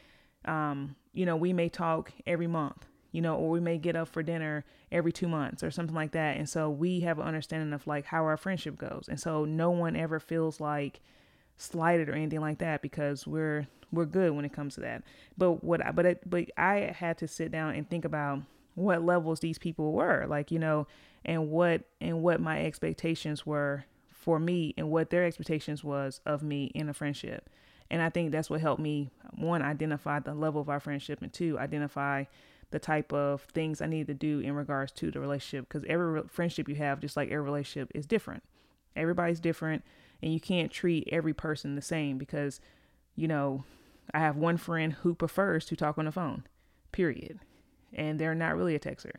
[0.45, 4.09] um, you know, we may talk every month, you know, or we may get up
[4.09, 6.37] for dinner every 2 months or something like that.
[6.37, 9.07] And so we have an understanding of like how our friendship goes.
[9.09, 11.01] And so no one ever feels like
[11.57, 15.03] slighted or anything like that because we're we're good when it comes to that.
[15.37, 18.43] But what I, but it, but I had to sit down and think about
[18.75, 20.27] what levels these people were.
[20.29, 20.87] Like, you know,
[21.25, 26.43] and what and what my expectations were for me and what their expectations was of
[26.43, 27.49] me in a friendship.
[27.91, 31.33] And I think that's what helped me one identify the level of our friendship and
[31.33, 32.25] two identify
[32.71, 36.23] the type of things I need to do in regards to the relationship because every
[36.29, 38.45] friendship you have just like every relationship is different.
[38.95, 39.83] Everybody's different
[40.23, 42.61] and you can't treat every person the same because
[43.17, 43.65] you know,
[44.15, 46.45] I have one friend who prefers to talk on the phone.
[46.93, 47.41] Period.
[47.93, 49.17] And they're not really a texter.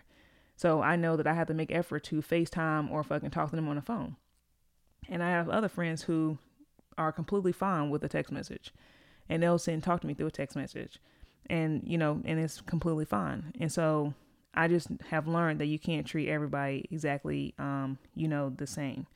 [0.61, 3.55] So I know that I have to make effort to FaceTime or fucking talk to
[3.55, 4.15] them on the phone.
[5.09, 6.37] And I have other friends who
[6.99, 8.71] are completely fine with a text message.
[9.27, 10.99] And they'll send talk to me through a text message.
[11.49, 13.53] And you know and it's completely fine.
[13.59, 14.13] And so
[14.53, 19.07] i just have learned that you can't treat everybody exactly um you know the same.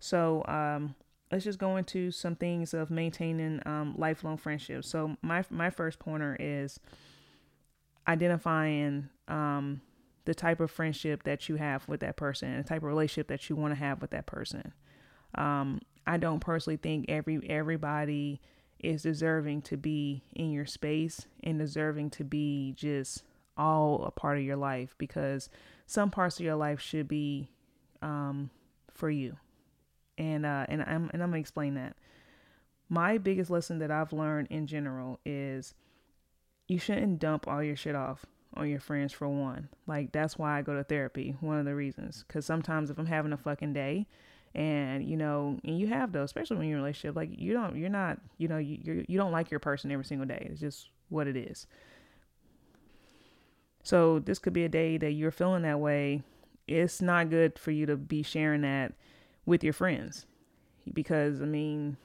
[0.00, 0.94] So um
[1.30, 4.88] let's just go into some things of maintaining um, lifelong friendships.
[4.88, 6.80] So my my first pointer is
[8.06, 9.82] identifying um
[10.28, 13.28] the type of friendship that you have with that person and the type of relationship
[13.28, 14.72] that you want to have with that person
[15.36, 18.40] um i don't personally think every everybody
[18.80, 23.22] is deserving to be in your space and deserving to be just
[23.56, 25.50] all a part of your life because
[25.86, 27.50] some parts of your life should be
[28.00, 28.50] um,
[28.92, 29.36] for you.
[30.16, 31.96] And uh, and I'm and I'm gonna explain that.
[32.88, 35.74] My biggest lesson that I've learned in general is
[36.68, 38.24] you shouldn't dump all your shit off
[38.58, 39.68] on your friends for one.
[39.86, 41.36] Like that's why I go to therapy.
[41.40, 44.06] One of the reasons, because sometimes if I'm having a fucking day
[44.54, 47.52] and you know and you have those especially when you're in a relationship like you
[47.52, 50.46] don't you're not you know you you're, you don't like your person every single day.
[50.50, 51.66] It's just what it is.
[53.82, 56.22] So this could be a day that you're feeling that way.
[56.66, 58.92] It's not good for you to be sharing that
[59.46, 60.26] with your friends.
[60.92, 61.96] Because i mean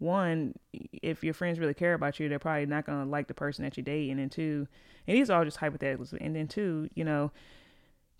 [0.00, 3.64] one if your friends really care about you they're probably not to like the person
[3.64, 4.66] that you date and then two
[5.06, 7.30] and these are all just hypotheticals and then two you know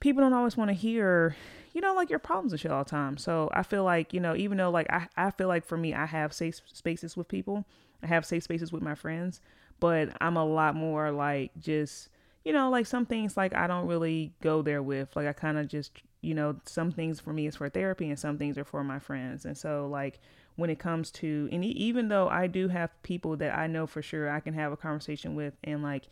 [0.00, 1.36] people don't always want to hear,
[1.72, 3.16] you know, like your problems and shit all the time.
[3.16, 5.94] So I feel like, you know, even though like I, I feel like for me,
[5.94, 7.64] I have safe spaces with people,
[8.02, 9.40] I have safe spaces with my friends,
[9.78, 12.08] but I'm a lot more like just,
[12.44, 15.14] you know, like some things like I don't really go there with.
[15.14, 18.18] Like I kind of just, you know, some things for me is for therapy and
[18.18, 19.44] some things are for my friends.
[19.44, 20.18] And so like
[20.56, 24.02] when it comes to, and even though I do have people that I know for
[24.02, 26.04] sure I can have a conversation with and like,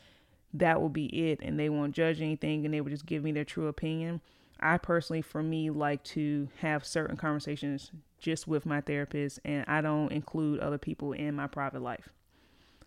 [0.54, 3.32] that will be it and they won't judge anything and they will just give me
[3.32, 4.20] their true opinion.
[4.60, 9.80] I personally, for me, like to have certain conversations just with my therapist and I
[9.80, 12.08] don't include other people in my private life.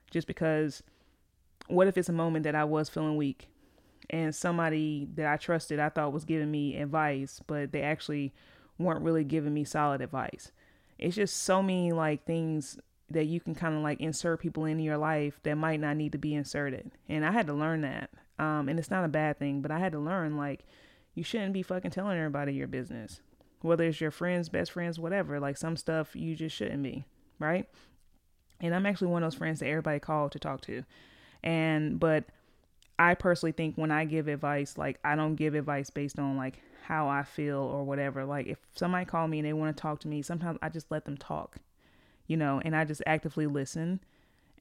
[0.10, 0.84] Just because
[1.68, 3.48] what if it's a moment that I was feeling weak
[4.10, 8.34] and somebody that I trusted I thought was giving me advice, but they actually
[8.78, 10.52] weren't really giving me solid advice.
[11.02, 14.84] It's just so many like things that you can kind of like insert people into
[14.84, 16.92] your life that might not need to be inserted.
[17.10, 18.10] And I had to learn that.
[18.40, 20.66] Um, and it's not a bad thing, but I had to learn like
[21.14, 23.22] you shouldn't be fucking telling everybody your business.
[23.62, 25.40] Whether it's your friends, best friends, whatever.
[25.40, 27.06] Like some stuff you just shouldn't be,
[27.38, 27.68] right?
[28.60, 30.84] And I'm actually one of those friends that everybody called to talk to.
[31.44, 32.26] And but
[32.98, 36.62] I personally think when I give advice, like I don't give advice based on like
[36.82, 38.26] how I feel or whatever.
[38.26, 40.91] Like if somebody call me and they want to talk to me, sometimes I just
[40.91, 41.58] let them talk
[42.32, 44.00] you know, and I just actively listen.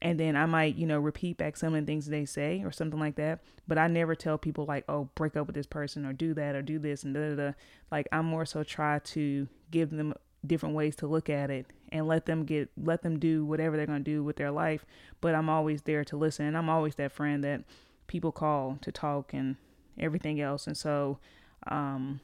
[0.01, 2.71] And then I might, you know, repeat back some of the things they say or
[2.71, 3.39] something like that.
[3.65, 6.53] But I never tell people like, oh, break up with this person or do that
[6.53, 7.51] or do this and da da da.
[7.89, 10.13] Like I'm more so try to give them
[10.45, 13.85] different ways to look at it and let them get let them do whatever they're
[13.85, 14.85] gonna do with their life.
[15.21, 16.47] But I'm always there to listen.
[16.47, 17.63] And I'm always that friend that
[18.07, 19.55] people call to talk and
[19.97, 20.67] everything else.
[20.67, 21.19] And so,
[21.67, 22.19] um,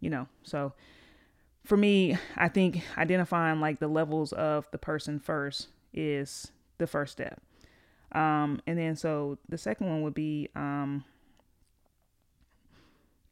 [0.00, 0.72] you know, so
[1.64, 7.12] for me, I think identifying like the levels of the person first is the first
[7.12, 7.40] step.
[8.12, 11.04] Um, and then so the second one would be um,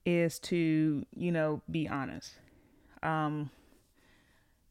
[0.06, 2.32] is to you know be honest.
[3.02, 3.50] Um,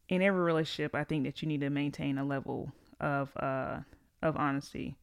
[0.08, 3.80] in every relationship, I think that you need to maintain a level of uh,
[4.22, 4.98] of honesty.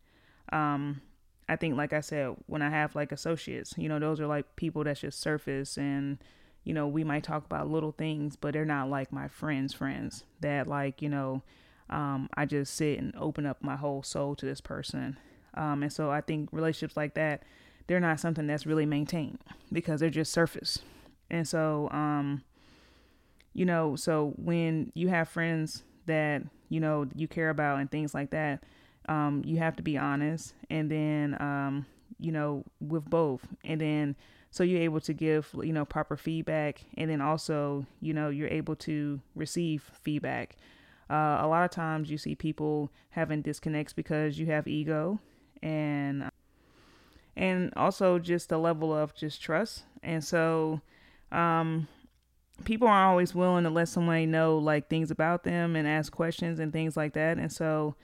[0.52, 1.00] Um,
[1.48, 4.56] I think, like I said, when I have like associates, you know, those are like
[4.56, 6.18] people that's just surface and
[6.66, 10.24] you know, we might talk about little things, but they're not like my friends' friends
[10.40, 11.40] that, like, you know,
[11.88, 15.16] um, I just sit and open up my whole soul to this person.
[15.54, 17.44] Um, and so I think relationships like that,
[17.86, 19.38] they're not something that's really maintained
[19.70, 20.80] because they're just surface.
[21.30, 22.42] And so, um,
[23.52, 28.12] you know, so when you have friends that, you know, you care about and things
[28.12, 28.64] like that,
[29.08, 30.54] um, you have to be honest.
[30.70, 31.86] And then, um,
[32.18, 33.46] you know, with both.
[33.64, 34.16] And then,
[34.56, 38.48] so you're able to give you know proper feedback and then also you know you're
[38.48, 40.56] able to receive feedback
[41.10, 45.20] uh, a lot of times you see people having disconnects because you have ego
[45.62, 46.30] and
[47.36, 50.80] and also just a level of just trust and so
[51.32, 51.86] um,
[52.64, 56.60] people aren't always willing to let somebody know like things about them and ask questions
[56.60, 57.94] and things like that and so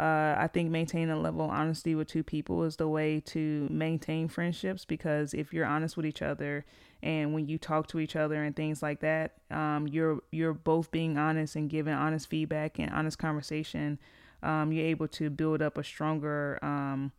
[0.00, 3.68] uh, I think maintaining a level of honesty with two people is the way to
[3.70, 6.64] maintain friendships because if you're honest with each other
[7.02, 10.90] and when you talk to each other and things like that, um, you're you're both
[10.90, 13.98] being honest and giving honest feedback and honest conversation.
[14.42, 17.12] Um, you're able to build up a stronger, um,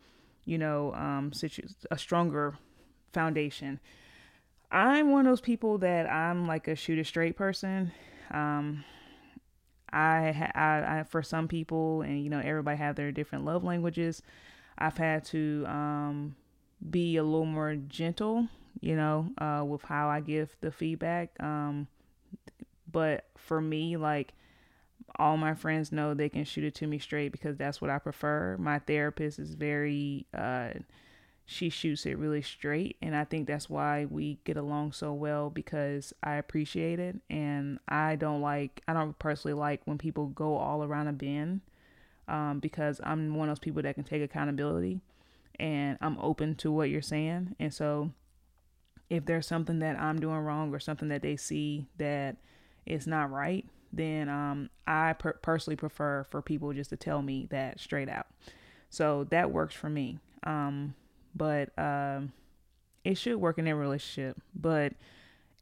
[0.45, 2.57] you know, um, situ- a stronger
[3.13, 3.79] foundation.
[4.71, 7.91] I'm one of those people that I'm like a shoot a straight person.
[8.31, 8.83] Um,
[9.93, 14.21] I, I, I, for some people, and you know, everybody have their different love languages.
[14.77, 16.35] I've had to um,
[16.89, 18.47] be a little more gentle,
[18.79, 21.31] you know, uh, with how I give the feedback.
[21.41, 21.87] Um,
[22.91, 24.33] but for me, like
[25.17, 27.99] all my friends know they can shoot it to me straight because that's what I
[27.99, 28.57] prefer.
[28.57, 30.69] My therapist is very uh,
[31.51, 35.49] she shoots it really straight and i think that's why we get along so well
[35.49, 40.55] because i appreciate it and i don't like i don't personally like when people go
[40.55, 41.61] all around a bend
[42.27, 45.01] um, because i'm one of those people that can take accountability
[45.59, 48.11] and i'm open to what you're saying and so
[49.09, 52.37] if there's something that i'm doing wrong or something that they see that
[52.85, 57.47] is not right then um, i per- personally prefer for people just to tell me
[57.51, 58.27] that straight out.
[58.89, 60.19] So that works for me.
[60.43, 60.95] Um,
[61.35, 62.31] but um,
[63.03, 64.41] it should work in every relationship.
[64.55, 64.93] But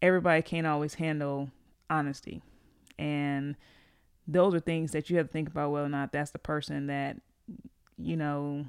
[0.02, 1.50] everybody can't always handle
[1.90, 2.42] honesty,
[2.98, 3.56] and
[4.28, 6.88] those are things that you have to think about whether or not that's the person
[6.88, 7.18] that
[7.98, 8.66] you know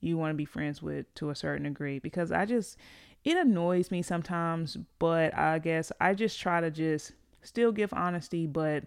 [0.00, 1.98] you want to be friends with to a certain degree.
[1.98, 2.76] Because I just
[3.24, 8.46] it annoys me sometimes, but I guess I just try to just still give honesty,
[8.46, 8.84] but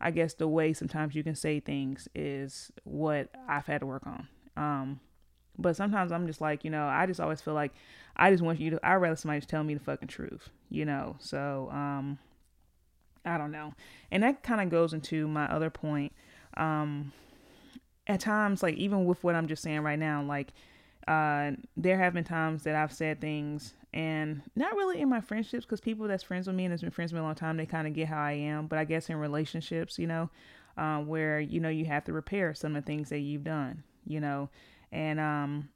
[0.00, 4.06] I guess the way sometimes you can say things is what I've had to work
[4.06, 4.28] on.
[4.56, 5.00] Um,
[5.60, 7.72] but sometimes I'm just like, you know, I just always feel like
[8.16, 10.84] I just want you to, I'd rather somebody just tell me the fucking truth, you
[10.84, 11.16] know?
[11.18, 12.18] So, um,
[13.24, 13.74] I don't know.
[14.10, 16.12] And that kind of goes into my other point.
[16.56, 17.12] Um,
[18.06, 20.52] at times, like, even with what I'm just saying right now, like,
[21.06, 25.64] uh, there have been times that I've said things and not really in my friendships
[25.64, 27.56] because people that's friends with me and has been friends with me a long time,
[27.56, 28.66] they kind of get how I am.
[28.66, 30.30] But I guess in relationships, you know,
[30.76, 33.82] uh, where, you know, you have to repair some of the things that you've done,
[34.06, 34.48] you know,
[34.92, 35.68] and um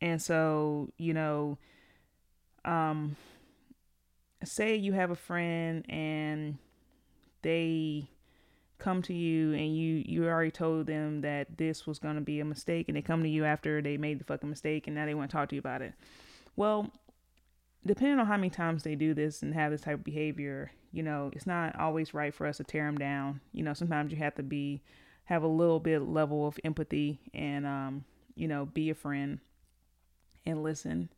[0.00, 1.58] and so you know
[2.64, 3.16] um
[4.44, 6.58] say you have a friend and
[7.42, 8.08] they
[8.78, 12.40] come to you and you you already told them that this was going to be
[12.40, 15.06] a mistake and they come to you after they made the fucking mistake and now
[15.06, 15.94] they want to talk to you about it.
[16.56, 16.92] Well
[17.84, 21.02] depending on how many times they do this and have this type of behavior you
[21.02, 23.40] know it's not always right for us to tear them down.
[23.52, 24.82] You know sometimes you have to be
[25.24, 28.04] have a little bit level of empathy and um
[28.36, 29.40] you know, be a friend
[30.44, 31.08] and listen.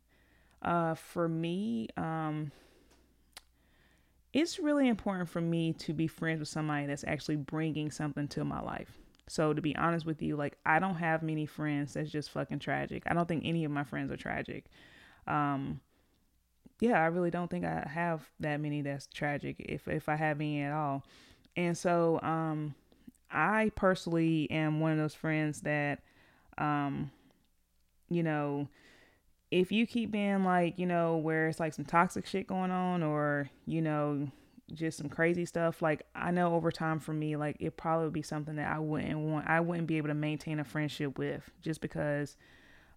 [0.61, 2.51] Uh, for me, um,
[4.33, 8.43] it's really important for me to be friends with somebody that's actually bringing something to
[8.43, 8.97] my life.
[9.27, 12.59] So to be honest with you, like I don't have many friends that's just fucking
[12.59, 13.03] tragic.
[13.05, 14.65] I don't think any of my friends are tragic.
[15.27, 15.81] Um,
[16.79, 20.39] yeah, I really don't think I have that many that's tragic, if if I have
[20.39, 21.03] any at all.
[21.55, 22.73] And so, um,
[23.29, 25.99] I personally am one of those friends that
[26.59, 27.11] um,
[28.09, 28.67] you know,
[29.51, 33.01] if you keep being like, you know, where it's like some toxic shit going on
[33.01, 34.29] or, you know,
[34.71, 38.13] just some crazy stuff, like I know over time for me, like it probably would
[38.13, 41.49] be something that I wouldn't want I wouldn't be able to maintain a friendship with
[41.61, 42.37] just because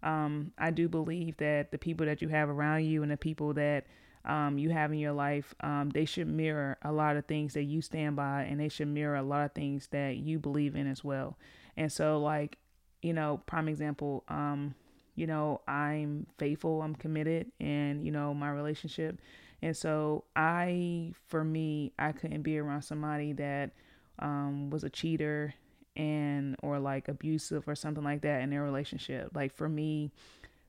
[0.02, 3.54] um I do believe that the people that you have around you and the people
[3.54, 3.86] that
[4.24, 7.64] um, you have in your life, um, they should mirror a lot of things that
[7.64, 10.86] you stand by and they should mirror a lot of things that you believe in
[10.86, 11.36] as well.
[11.76, 12.58] And so, like,
[13.02, 14.74] you know, prime example, um,
[15.14, 19.20] you know, I'm faithful, I'm committed and, you know, my relationship.
[19.60, 23.72] And so I, for me, I couldn't be around somebody that
[24.18, 25.54] um, was a cheater
[25.94, 29.30] and or like abusive or something like that in their relationship.
[29.34, 30.10] Like for me,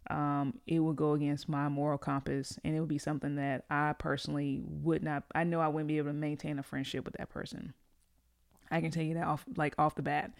[0.10, 3.94] um, it would go against my moral compass and it would be something that I
[3.98, 7.30] personally would not I know I wouldn't be able to maintain a friendship with that
[7.30, 7.74] person.
[8.70, 10.34] I can tell you that off like off the bat.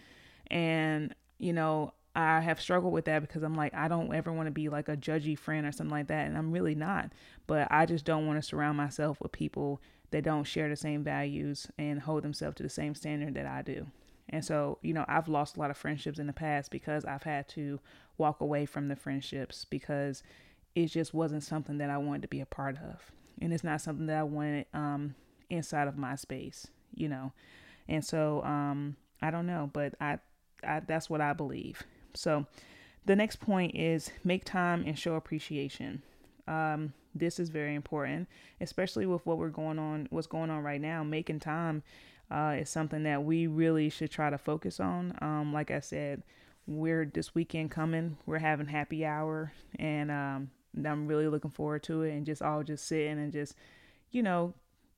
[0.50, 1.14] And
[1.44, 4.52] you know, I have struggled with that because I'm like, I don't ever want to
[4.52, 6.26] be like a judgy friend or something like that.
[6.26, 7.12] And I'm really not.
[7.46, 11.04] But I just don't want to surround myself with people that don't share the same
[11.04, 13.88] values and hold themselves to the same standard that I do.
[14.30, 17.24] And so, you know, I've lost a lot of friendships in the past because I've
[17.24, 17.78] had to
[18.16, 20.22] walk away from the friendships because
[20.74, 23.12] it just wasn't something that I wanted to be a part of.
[23.42, 25.14] And it's not something that I wanted um,
[25.50, 27.32] inside of my space, you know.
[27.86, 30.20] And so, um, I don't know, but I,
[30.64, 31.82] I that's what I believe.
[32.14, 32.46] So,
[33.04, 36.02] the next point is make time and show appreciation.
[36.46, 38.28] Um, this is very important,
[38.60, 41.04] especially with what we're going on, what's going on right now.
[41.04, 41.82] Making time
[42.30, 45.16] uh, is something that we really should try to focus on.
[45.20, 46.22] Um, like I said,
[46.66, 48.16] we're this weekend coming.
[48.26, 50.50] We're having happy hour, and um,
[50.84, 52.12] I'm really looking forward to it.
[52.12, 53.54] And just all just sitting and just,
[54.10, 54.54] you know,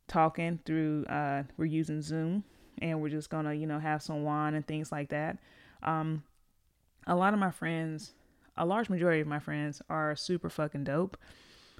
[0.08, 1.04] talking through.
[1.06, 2.44] Uh, we're using Zoom,
[2.80, 5.38] and we're just gonna, you know, have some wine and things like that.
[5.82, 6.22] Um,
[7.06, 8.12] a lot of my friends,
[8.56, 11.16] a large majority of my friends are super fucking dope.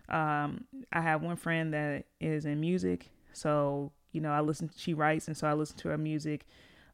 [0.09, 4.71] Um, I have one friend that is in music, so you know I listen.
[4.77, 6.47] She writes, and so I listen to her music.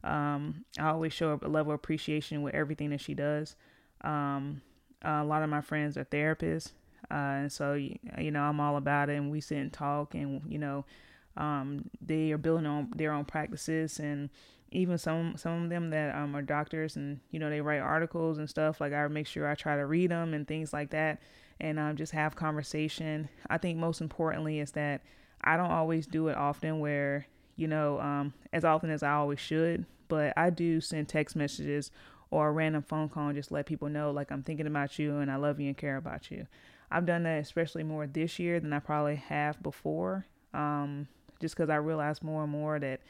[0.03, 3.55] Um, I always show a level of appreciation with everything that she does.
[4.01, 4.61] Um,
[5.03, 6.71] a lot of my friends are therapists,
[7.11, 9.17] uh, and so you know I'm all about it.
[9.17, 10.85] And we sit and talk, and you know,
[11.37, 14.29] um, they are building on their own practices, and
[14.71, 18.37] even some some of them that um, are doctors, and you know they write articles
[18.37, 18.79] and stuff.
[18.81, 21.21] Like I make sure I try to read them and things like that,
[21.59, 23.29] and um, just have conversation.
[23.49, 25.01] I think most importantly is that
[25.41, 27.25] I don't always do it often, where
[27.55, 31.91] you know um, as often as I always should, but I do send text messages
[32.33, 35.17] or a random phone call and just let people know like I'm thinking about you
[35.17, 36.47] and I love you and care about you.
[36.89, 40.25] I've done that especially more this year than I probably have before.
[40.53, 41.07] Um,
[41.43, 43.01] just because I realized more and more that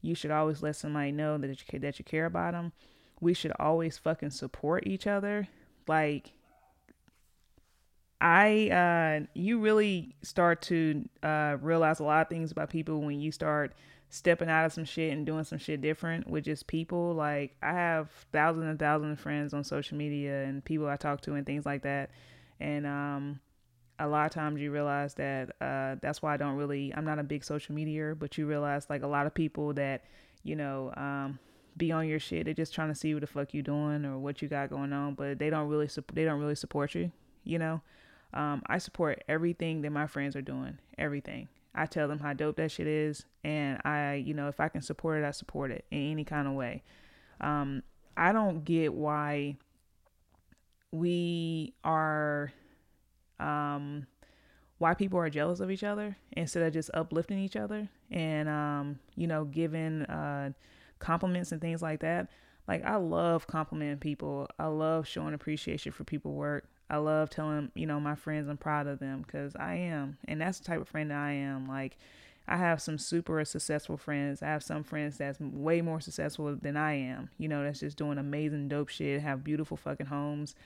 [0.00, 2.72] you should always let somebody know that you that you care about them.
[3.20, 5.48] We should always fucking support each other.
[5.88, 6.32] Like
[8.20, 13.20] I uh you really start to uh realize a lot of things about people when
[13.20, 13.74] you start
[14.08, 17.12] stepping out of some shit and doing some shit different with just people.
[17.14, 21.22] Like I have thousands and thousands of friends on social media and people I talk
[21.22, 22.10] to and things like that.
[22.60, 23.40] And um
[24.00, 27.18] a lot of times you realize that uh that's why I don't really I'm not
[27.18, 30.04] a big social media, but you realize like a lot of people that,
[30.42, 31.38] you know, um
[31.76, 32.44] be on your shit.
[32.44, 34.92] They're just trying to see what the fuck you doing or what you got going
[34.92, 37.12] on, but they don't really su- they don't really support you,
[37.44, 37.80] you know.
[38.32, 41.48] Um, I support everything that my friends are doing, everything.
[41.74, 44.82] I tell them how dope that shit is, and I, you know, if I can
[44.82, 46.82] support it, I support it in any kind of way.
[47.40, 47.82] Um,
[48.16, 49.56] I don't get why
[50.92, 52.52] we are,
[53.40, 54.06] um,
[54.78, 58.98] why people are jealous of each other instead of just uplifting each other and, um,
[59.16, 60.50] you know, giving uh,
[60.98, 62.28] compliments and things like that.
[62.66, 64.48] Like I love complimenting people.
[64.58, 66.66] I love showing appreciation for people work.
[66.88, 70.18] I love telling, you know, my friends I'm proud of them because I am.
[70.26, 71.68] And that's the type of friend that I am.
[71.68, 71.96] Like,
[72.48, 74.42] I have some super successful friends.
[74.42, 77.30] I have some friends that's way more successful than I am.
[77.38, 80.56] You know, that's just doing amazing, dope shit, have beautiful fucking homes.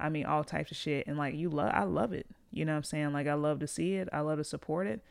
[0.00, 1.06] I mean, all types of shit.
[1.06, 2.26] And like, you love, I love it.
[2.50, 3.12] You know what I'm saying?
[3.12, 4.08] Like, I love to see it.
[4.12, 5.02] I love to support it.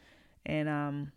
[0.45, 1.11] And, um,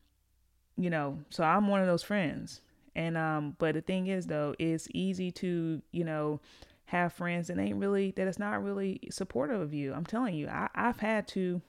[0.77, 2.61] you know, so I'm one of those friends.
[2.95, 6.41] And, um, but the thing is, though, it's easy to, you know,
[6.87, 9.95] have friends that ain't really that is not really supportive of you.
[9.95, 11.63] I'm telling you, I, I've had to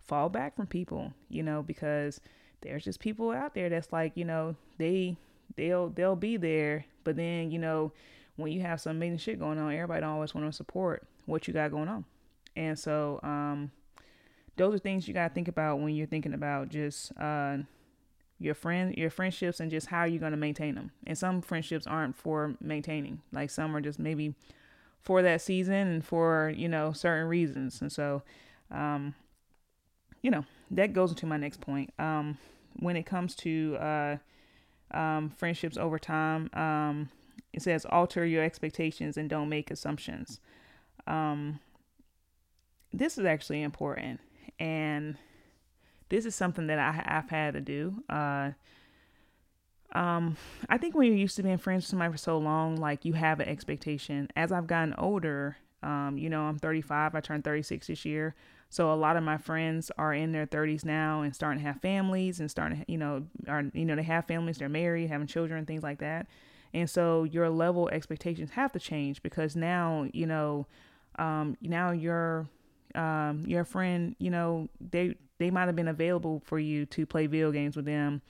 [0.00, 2.20] fall back from people, you know, because
[2.62, 5.16] there's just people out there that's like, you know, they
[5.56, 7.92] they'll they'll be there, but then, you know,
[8.34, 11.46] when you have some amazing shit going on, everybody don't always want to support what
[11.46, 12.04] you got going on.
[12.56, 13.70] And so, um,
[14.56, 17.58] those are things you gotta think about when you're thinking about just uh
[18.38, 20.90] your friend your friendships and just how you're going to maintain them.
[21.06, 23.20] And some friendships aren't for maintaining.
[23.32, 24.34] Like some are just maybe
[25.00, 27.80] for that season and for you know certain reasons.
[27.80, 28.22] And so
[28.70, 29.14] um
[30.22, 31.92] you know that goes into my next point.
[31.98, 32.38] Um
[32.78, 34.16] when it comes to uh
[34.92, 37.10] um friendships over time um
[37.52, 40.40] it says alter your expectations and don't make assumptions
[41.06, 41.60] um
[42.92, 44.20] this is actually important
[44.58, 45.16] and
[46.10, 48.02] this is something that I, have had to do.
[48.08, 48.50] Uh,
[49.92, 50.36] um,
[50.68, 53.14] I think when you're used to being friends with somebody for so long, like you
[53.14, 54.28] have an expectation.
[54.36, 57.14] As I've gotten older, um, you know, I'm 35.
[57.14, 58.34] I turned 36 this year.
[58.68, 61.80] So a lot of my friends are in their 30s now and starting to have
[61.80, 65.26] families and starting to, you know, are you know they have families, they're married, having
[65.26, 66.28] children, things like that.
[66.72, 70.66] And so your level expectations have to change because now, you know,
[71.18, 72.48] um, now your
[72.94, 77.26] um, your friend, you know, they they might have been available for you to play
[77.26, 78.20] video games with them,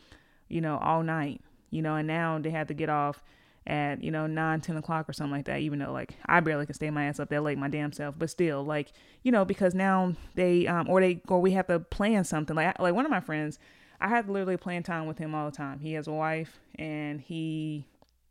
[0.48, 3.22] you know, all night, you know, and now they have to get off
[3.66, 6.66] at, you know, 9, 10 o'clock or something like that, even though, like, I barely
[6.66, 9.44] can stay my ass up that late my damn self, but still, like, you know,
[9.44, 12.56] because now they, um, or they, or we have to plan something.
[12.56, 13.58] Like, like one of my friends,
[14.00, 15.80] I had literally plan time with him all the time.
[15.80, 17.84] He has a wife and he,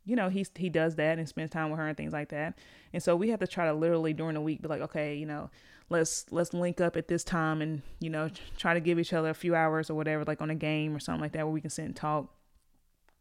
[0.04, 2.58] you know, he's, he does that and spends time with her and things like that.
[2.92, 5.26] And so we have to try to literally during the week be like, okay, you
[5.26, 5.50] know,
[5.90, 9.28] let's let's link up at this time and you know try to give each other
[9.28, 11.60] a few hours or whatever like on a game or something like that where we
[11.60, 12.32] can sit and talk.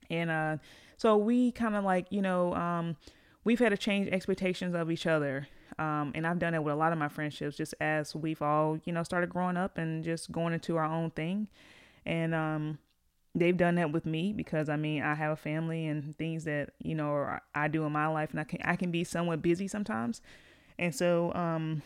[0.10, 0.58] And uh
[0.96, 2.96] so we kind of like you know um
[3.44, 5.48] we've had to change expectations of each other.
[5.78, 8.80] Um and i've done it with a lot of my friendships just as we've all
[8.86, 11.48] you know started growing up and just going into our own thing.
[12.06, 12.78] And um
[13.36, 16.72] they've done that with me because I mean I have a family and things that
[16.80, 19.68] you know I do in my life and I can I can be somewhat busy
[19.68, 20.22] sometimes,
[20.78, 21.82] and so um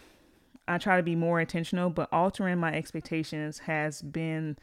[0.67, 4.57] I try to be more intentional, but altering my expectations has been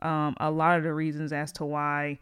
[0.00, 2.18] um, a lot of the reasons as to why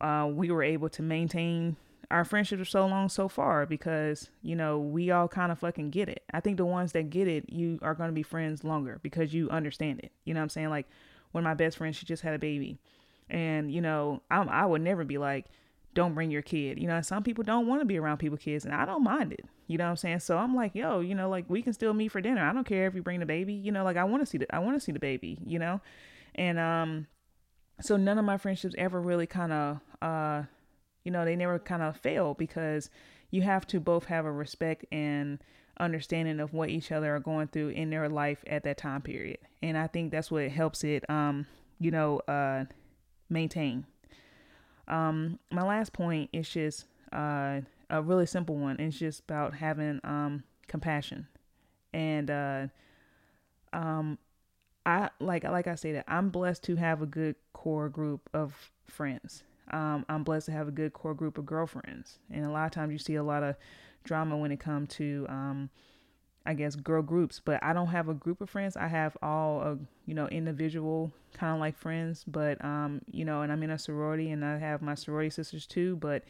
[0.00, 1.76] uh, we were able to maintain
[2.10, 5.90] our friendship for so long so far because you know we all kind of fucking
[5.90, 6.22] get it.
[6.32, 9.34] I think the ones that get it, you are going to be friends longer because
[9.34, 10.12] you understand it.
[10.24, 10.70] You know what I'm saying?
[10.70, 10.86] Like
[11.32, 12.78] one of my best friends, she just had a baby,
[13.30, 15.46] and you know I I would never be like,
[15.94, 16.78] don't bring your kid.
[16.78, 19.32] You know, some people don't want to be around people kids and I don't mind
[19.32, 19.44] it.
[19.66, 20.20] You know what I'm saying?
[20.20, 22.42] So I'm like, yo, you know, like we can still meet for dinner.
[22.42, 23.52] I don't care if you bring the baby.
[23.52, 25.58] You know, like I want to see the I want to see the baby, you
[25.58, 25.80] know?
[26.34, 27.06] And um
[27.80, 30.42] so none of my friendships ever really kind of uh
[31.04, 32.90] you know, they never kind of fail because
[33.30, 35.38] you have to both have a respect and
[35.80, 39.38] understanding of what each other are going through in their life at that time period.
[39.62, 41.46] And I think that's what helps it um,
[41.80, 42.64] you know, uh
[43.28, 43.86] maintain.
[44.86, 47.60] Um my last point is just uh
[47.90, 48.78] a really simple one.
[48.80, 51.26] It's just about having um compassion.
[51.92, 52.66] And uh
[53.72, 54.18] um
[54.86, 58.30] I like I like I say that I'm blessed to have a good core group
[58.32, 59.42] of friends.
[59.70, 62.72] Um, I'm blessed to have a good core group of girlfriends, and a lot of
[62.72, 63.54] times you see a lot of
[64.02, 65.68] drama when it comes to, um,
[66.48, 67.40] I guess, girl groups.
[67.44, 68.76] But I don't have a group of friends.
[68.76, 72.24] I have all, a, you know, individual kind of like friends.
[72.26, 75.66] But um, you know, and I'm in a sorority, and I have my sorority sisters
[75.66, 75.96] too.
[75.96, 76.24] But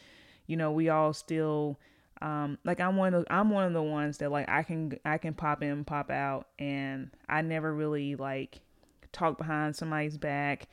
[0.46, 1.78] you know, we all still
[2.20, 5.18] um like i'm one of i'm one of the ones that like i can i
[5.18, 8.60] can pop in pop out and i never really like
[9.12, 10.66] talk behind somebody's back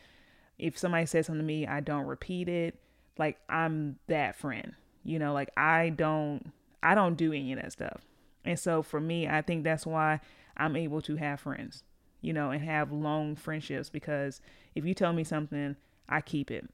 [0.57, 2.79] if somebody says something to me i don't repeat it
[3.17, 4.73] like i'm that friend
[5.03, 8.01] you know like i don't i don't do any of that stuff
[8.45, 10.19] and so for me i think that's why
[10.57, 11.83] i'm able to have friends
[12.21, 14.41] you know and have long friendships because
[14.73, 15.75] if you tell me something
[16.07, 16.69] i keep it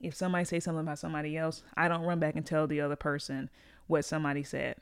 [0.00, 2.96] if somebody say something about somebody else i don't run back and tell the other
[2.96, 3.48] person
[3.88, 4.76] what somebody said.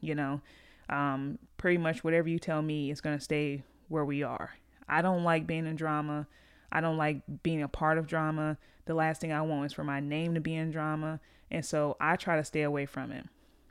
[0.00, 0.40] You know,
[0.88, 4.54] um, pretty much whatever you tell me is going to stay where we are.
[4.88, 6.26] I don't like being in drama.
[6.72, 8.56] I don't like being a part of drama.
[8.86, 11.20] The last thing I want is for my name to be in drama.
[11.50, 13.26] And so I try to stay away from it.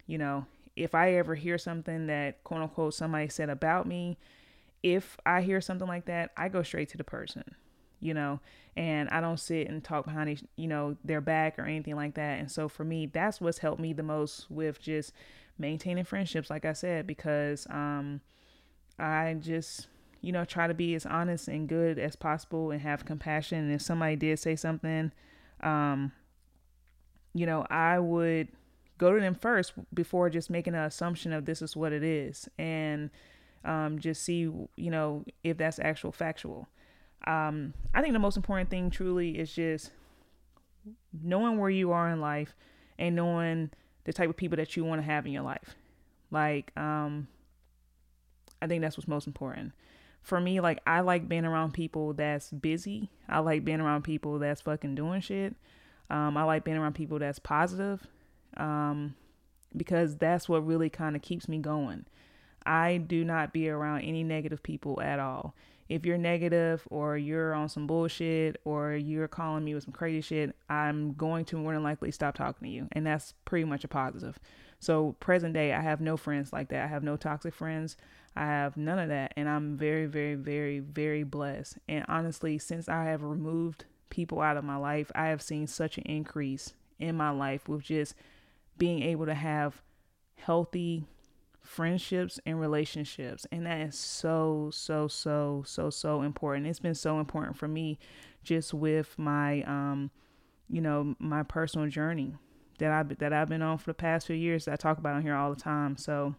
[0.07, 0.45] You know,
[0.76, 4.17] if I ever hear something that quote unquote somebody said about me,
[4.84, 7.43] if I hear something like that, I go straight to the person
[7.99, 8.39] you know,
[8.78, 12.39] and I don't sit and talk behind, you know, their back or anything like that.
[12.39, 15.11] And so for me, that's what's helped me the most with just
[15.57, 18.21] maintaining friendships, like I said, because um,
[18.99, 19.88] I just,
[20.21, 23.59] you know, try to be as honest and good as possible and have compassion.
[23.59, 25.11] And if somebody did say something,
[25.61, 26.11] um,
[27.34, 28.49] you know, I would
[28.98, 32.48] go to them first before just making an assumption of this is what it is
[32.58, 33.10] and
[33.64, 36.68] um, just see, you know, if that's actual factual.
[37.28, 39.91] Um, I think the most important thing truly is just
[41.24, 42.56] knowing where you are in life
[43.00, 43.72] and knowing
[44.04, 45.76] the type of people that you want to have in your life.
[46.30, 47.28] Like, um,
[48.62, 49.74] I think that's what's most important.
[50.22, 53.10] For me, like, I like being around people that's busy.
[53.28, 55.56] I like being around people that's fucking doing shit.
[56.10, 58.08] Um, I like being around people that's positive
[58.58, 59.16] um,
[59.76, 62.06] because that's what really kind of keeps me going.
[62.66, 65.56] I do not be around any negative people at all
[65.88, 70.22] if you're negative or you're on some bullshit or you're calling me with some crazy
[70.22, 72.88] shit, I'm going to more than likely stop talking to you.
[72.91, 74.39] And that's pretty much a positive.
[74.80, 76.84] So, present day, I have no friends like that.
[76.84, 77.97] I have no toxic friends.
[78.36, 79.34] I have none of that.
[79.36, 81.78] And I'm very, very, very, very blessed.
[81.88, 85.97] And honestly, since I have removed people out of my life, I have seen such
[85.97, 88.16] an increase in my life with just
[88.78, 89.82] being able to have
[90.36, 91.05] healthy
[91.61, 93.47] friendships and relationships.
[93.51, 96.67] And that is so, so, so, so, so important.
[96.67, 97.97] It's been so important for me
[98.43, 100.11] just with my, um,
[100.69, 102.36] you know, my personal journey
[102.80, 105.15] that I've, that I've been on for the past few years that I talk about
[105.15, 105.97] on here all the time.
[105.97, 106.36] So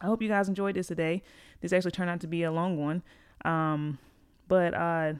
[0.00, 1.22] I hope you guys enjoyed this today.
[1.60, 3.02] This actually turned out to be a long one.
[3.44, 3.98] Um,
[4.48, 5.14] but, uh,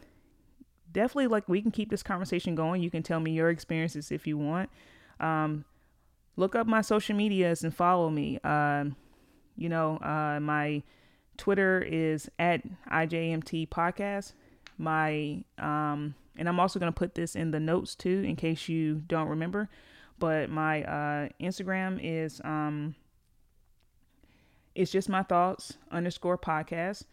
[0.93, 2.82] definitely like we can keep this conversation going.
[2.82, 4.70] You can tell me your experiences if you want.
[5.20, 5.64] Um,
[6.37, 8.39] look up my social medias and follow me.
[8.43, 8.87] Uh,
[9.57, 10.82] you know, uh, my
[11.37, 14.32] Twitter is at IJMT Podcast.
[14.78, 19.03] My um, and I'm also gonna put this in the notes too, in case you
[19.07, 19.68] don't remember.
[20.18, 22.95] But my uh, Instagram is um,
[24.74, 27.05] it's just my thoughts underscore podcast,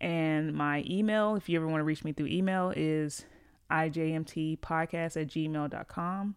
[0.00, 3.24] and my email, if you ever want to reach me through email, is
[3.70, 6.36] ijmtpodcast at gmail.com.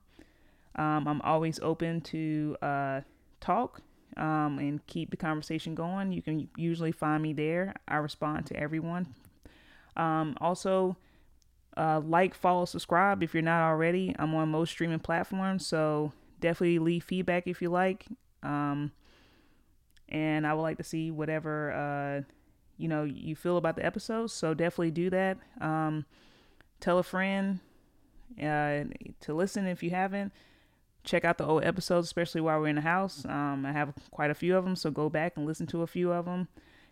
[0.78, 3.02] Um, I'm always open to uh,
[3.40, 3.82] talk
[4.18, 7.76] um, and keep the conversation going, you can usually find me there.
[7.88, 9.14] I respond to everyone.
[9.96, 10.98] Um, also,
[11.76, 14.16] uh, like, follow, subscribe if you're not already.
[14.18, 18.06] I'm on most streaming platforms, so definitely leave feedback if you like.
[18.44, 18.92] Um,
[20.10, 22.32] and I would like to see whatever uh,
[22.78, 24.34] you know you feel about the episodes.
[24.34, 25.38] So definitely do that.
[25.60, 26.06] Um,
[26.80, 27.60] tell a friend
[28.40, 28.86] uh,
[29.22, 30.32] to listen if you haven't
[31.08, 33.26] check out the old episodes, especially while we're in the house.
[33.26, 35.88] Um, I have quite a few of them, so go back and listen to a
[35.88, 36.48] few of them.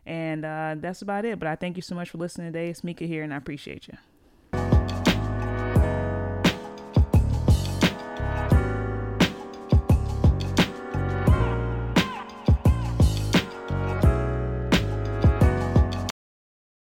[0.06, 1.40] And uh, that's about it.
[1.40, 2.70] But I thank you so much for listening today.
[2.70, 3.98] It's Mika here, and I appreciate you.